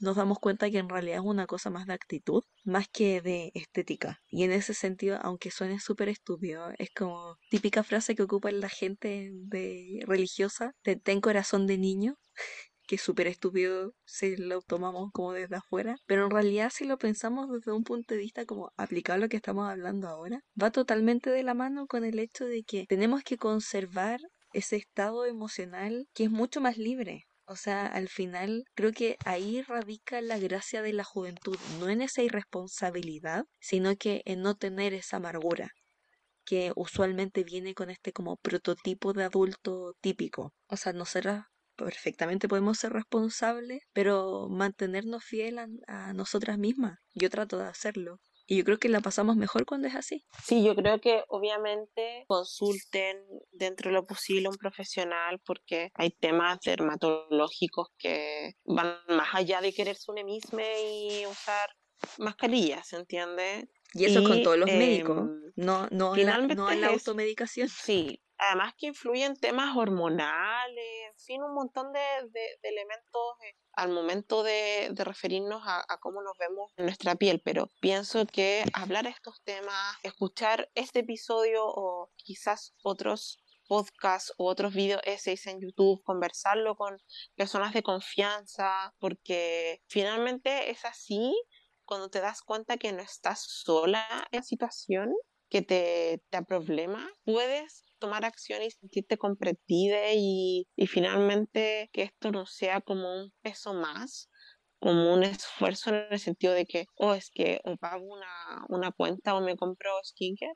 [0.00, 3.52] nos damos cuenta que en realidad es una cosa más de actitud, más que de
[3.54, 4.20] estética.
[4.28, 8.68] Y en ese sentido, aunque suene súper estúpido, es como típica frase que ocupa la
[8.68, 9.32] gente
[10.06, 12.18] religiosa, de ten corazón de niño
[12.86, 17.50] que súper estúpido si lo tomamos como desde afuera, pero en realidad si lo pensamos
[17.50, 21.30] desde un punto de vista como aplicado a lo que estamos hablando ahora, va totalmente
[21.30, 24.20] de la mano con el hecho de que tenemos que conservar
[24.52, 27.24] ese estado emocional que es mucho más libre.
[27.46, 32.00] O sea, al final creo que ahí radica la gracia de la juventud, no en
[32.00, 35.70] esa irresponsabilidad, sino que en no tener esa amargura
[36.44, 40.52] que usualmente viene con este como prototipo de adulto típico.
[40.68, 46.98] O sea, nosotras perfectamente podemos ser responsables, pero mantenernos fieles a, nosotras mismas.
[47.14, 48.20] Yo trato de hacerlo.
[48.46, 50.26] Y yo creo que la pasamos mejor cuando es así.
[50.44, 56.58] Sí, yo creo que obviamente consulten dentro de lo posible un profesional porque hay temas
[56.60, 61.70] dermatológicos que van más allá de quererse un misma y usar
[62.18, 63.68] mascarillas, ¿se entiende?
[63.94, 67.68] Y eso con todos los médicos, em, no, no, la, no la automedicación.
[67.68, 72.00] Sí, además que influyen temas hormonales, en fin, un montón de,
[72.62, 78.26] elementos eh, al momento de, referirnos a, cómo nos vemos en nuestra piel, pero pienso
[78.26, 85.46] que hablar estos temas, escuchar este episodio o quizás otros podcasts o otros videos essays
[85.46, 86.98] en YouTube, conversarlo con
[87.34, 91.34] personas de confianza, porque finalmente es así
[91.84, 95.12] cuando te das cuenta que no estás sola en la situación
[95.48, 102.32] que te, te problema, puedes tomar acción y sentirte comprendida y, y finalmente que esto
[102.32, 104.30] no sea como un peso más,
[104.78, 108.92] como un esfuerzo en el sentido de que, oh, es que o pago una, una
[108.92, 110.54] cuenta o me compro skincare.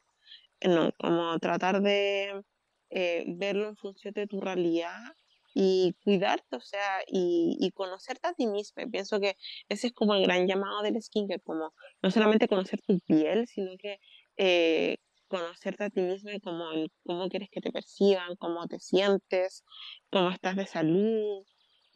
[0.62, 2.43] No, como tratar de
[2.91, 5.14] eh, verlo en función de tu realidad
[5.61, 8.84] y cuidarte, o sea, y, conocerte a ti misma.
[8.92, 9.36] Pienso que
[9.68, 13.72] ese es como el gran llamado del skincare, como no solamente conocer tu piel, sino
[13.76, 13.98] que
[14.36, 19.64] eh, conocerte a ti mismo y cómo, quieres que te perciban, cómo te sientes,
[20.12, 21.44] cómo estás de salud,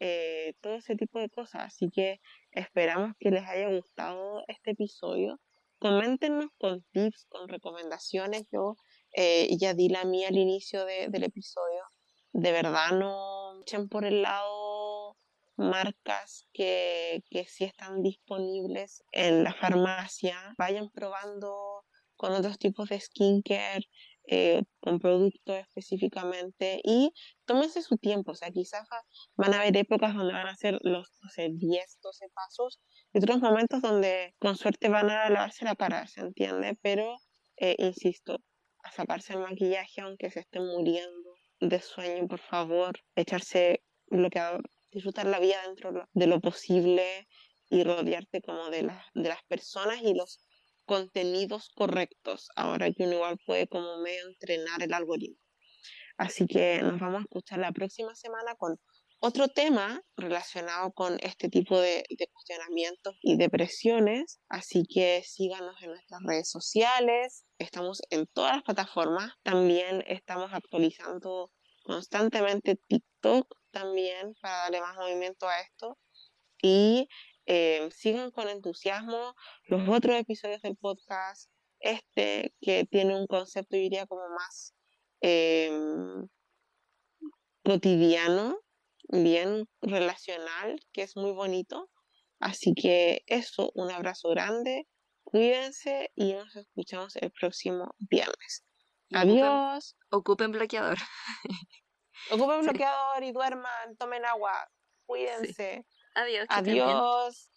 [0.01, 1.63] eh, todo ese tipo de cosas.
[1.67, 2.19] Así que
[2.51, 5.39] esperamos que les haya gustado este episodio.
[5.79, 8.43] Coméntenos con tips, con recomendaciones.
[8.51, 8.75] Yo
[9.15, 11.92] eh, ya di la mía al inicio del episodio.
[12.33, 15.17] De verdad no echen por el lado
[15.55, 20.55] marcas que, que sí están disponibles en la farmacia.
[20.57, 23.85] Vayan probando con otros tipos de skincare,
[24.27, 27.13] eh, con productos específicamente y
[27.45, 28.87] tómense su tiempo, o sea, quizás
[29.35, 32.79] van a haber épocas donde van a hacer los, no sé, 10, 12 pasos
[33.13, 36.77] y otros momentos donde con suerte van a lavarse la cara, ¿se entiende?
[36.81, 37.17] Pero,
[37.57, 38.39] eh, insisto,
[38.83, 41.32] a sacarse el maquillaje aunque se estén muriendo
[41.69, 47.27] de sueño, por favor, echarse bloqueador, disfrutar la vida dentro de lo posible
[47.69, 50.39] y rodearte como de, de las personas y los
[50.85, 55.37] contenidos correctos, ahora que uno igual puede como medio entrenar el algoritmo.
[56.17, 58.77] Así que nos vamos a escuchar la próxima semana con
[59.25, 62.03] otro tema relacionado con este tipo de,
[62.33, 69.31] cuestionamientos y depresiones, así que síganos en nuestras redes sociales, estamos en todas las plataformas,
[69.41, 71.53] también estamos actualizando
[71.85, 75.97] constantemente TikTok también para darle más movimiento a esto
[76.61, 77.07] y
[77.45, 79.35] eh, sigan con entusiasmo
[79.67, 81.49] los otros episodios del podcast,
[81.79, 84.73] este que tiene un concepto, yo diría, como más
[85.21, 86.27] em,
[87.63, 88.59] cotidiano,
[89.21, 91.89] bien relacional, que es muy bonito.
[92.39, 94.87] Así que eso, un abrazo grande,
[95.23, 98.65] cuídense y nos escuchamos el próximo viernes.
[99.13, 99.95] Adiós.
[100.09, 100.97] Ocupen, bloqueador.
[102.31, 104.67] Ocupen bloqueador y duerman, tomen agua,
[105.05, 105.85] cuídense.
[106.15, 106.47] Adiós.
[106.49, 107.49] Adiós.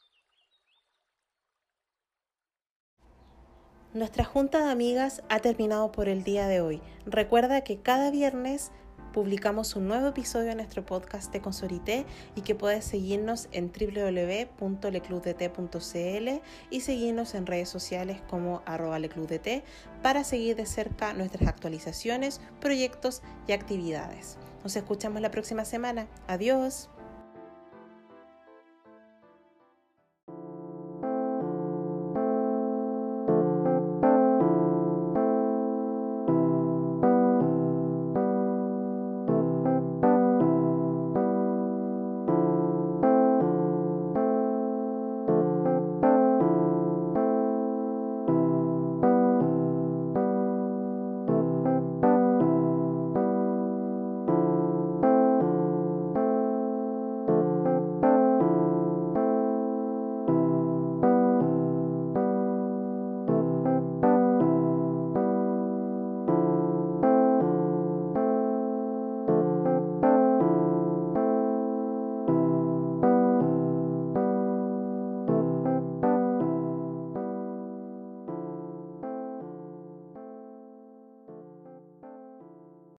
[3.95, 6.83] Nuestra junta de amigas ha terminado por el día de hoy.
[7.07, 8.71] Recuerda que cada viernes
[9.17, 12.05] publicamos un nuevo episodio en nuestro podcast de Consorité
[12.35, 16.29] y que puedes seguirnos en www.leclubdt.cl
[16.69, 19.65] y seguirnos en redes sociales como arroba leclubdt
[20.03, 24.37] para seguir de cerca nuestras actualizaciones, proyectos y actividades.
[24.63, 26.09] Nos escuchamos la próxima semana.
[26.27, 26.91] Adiós.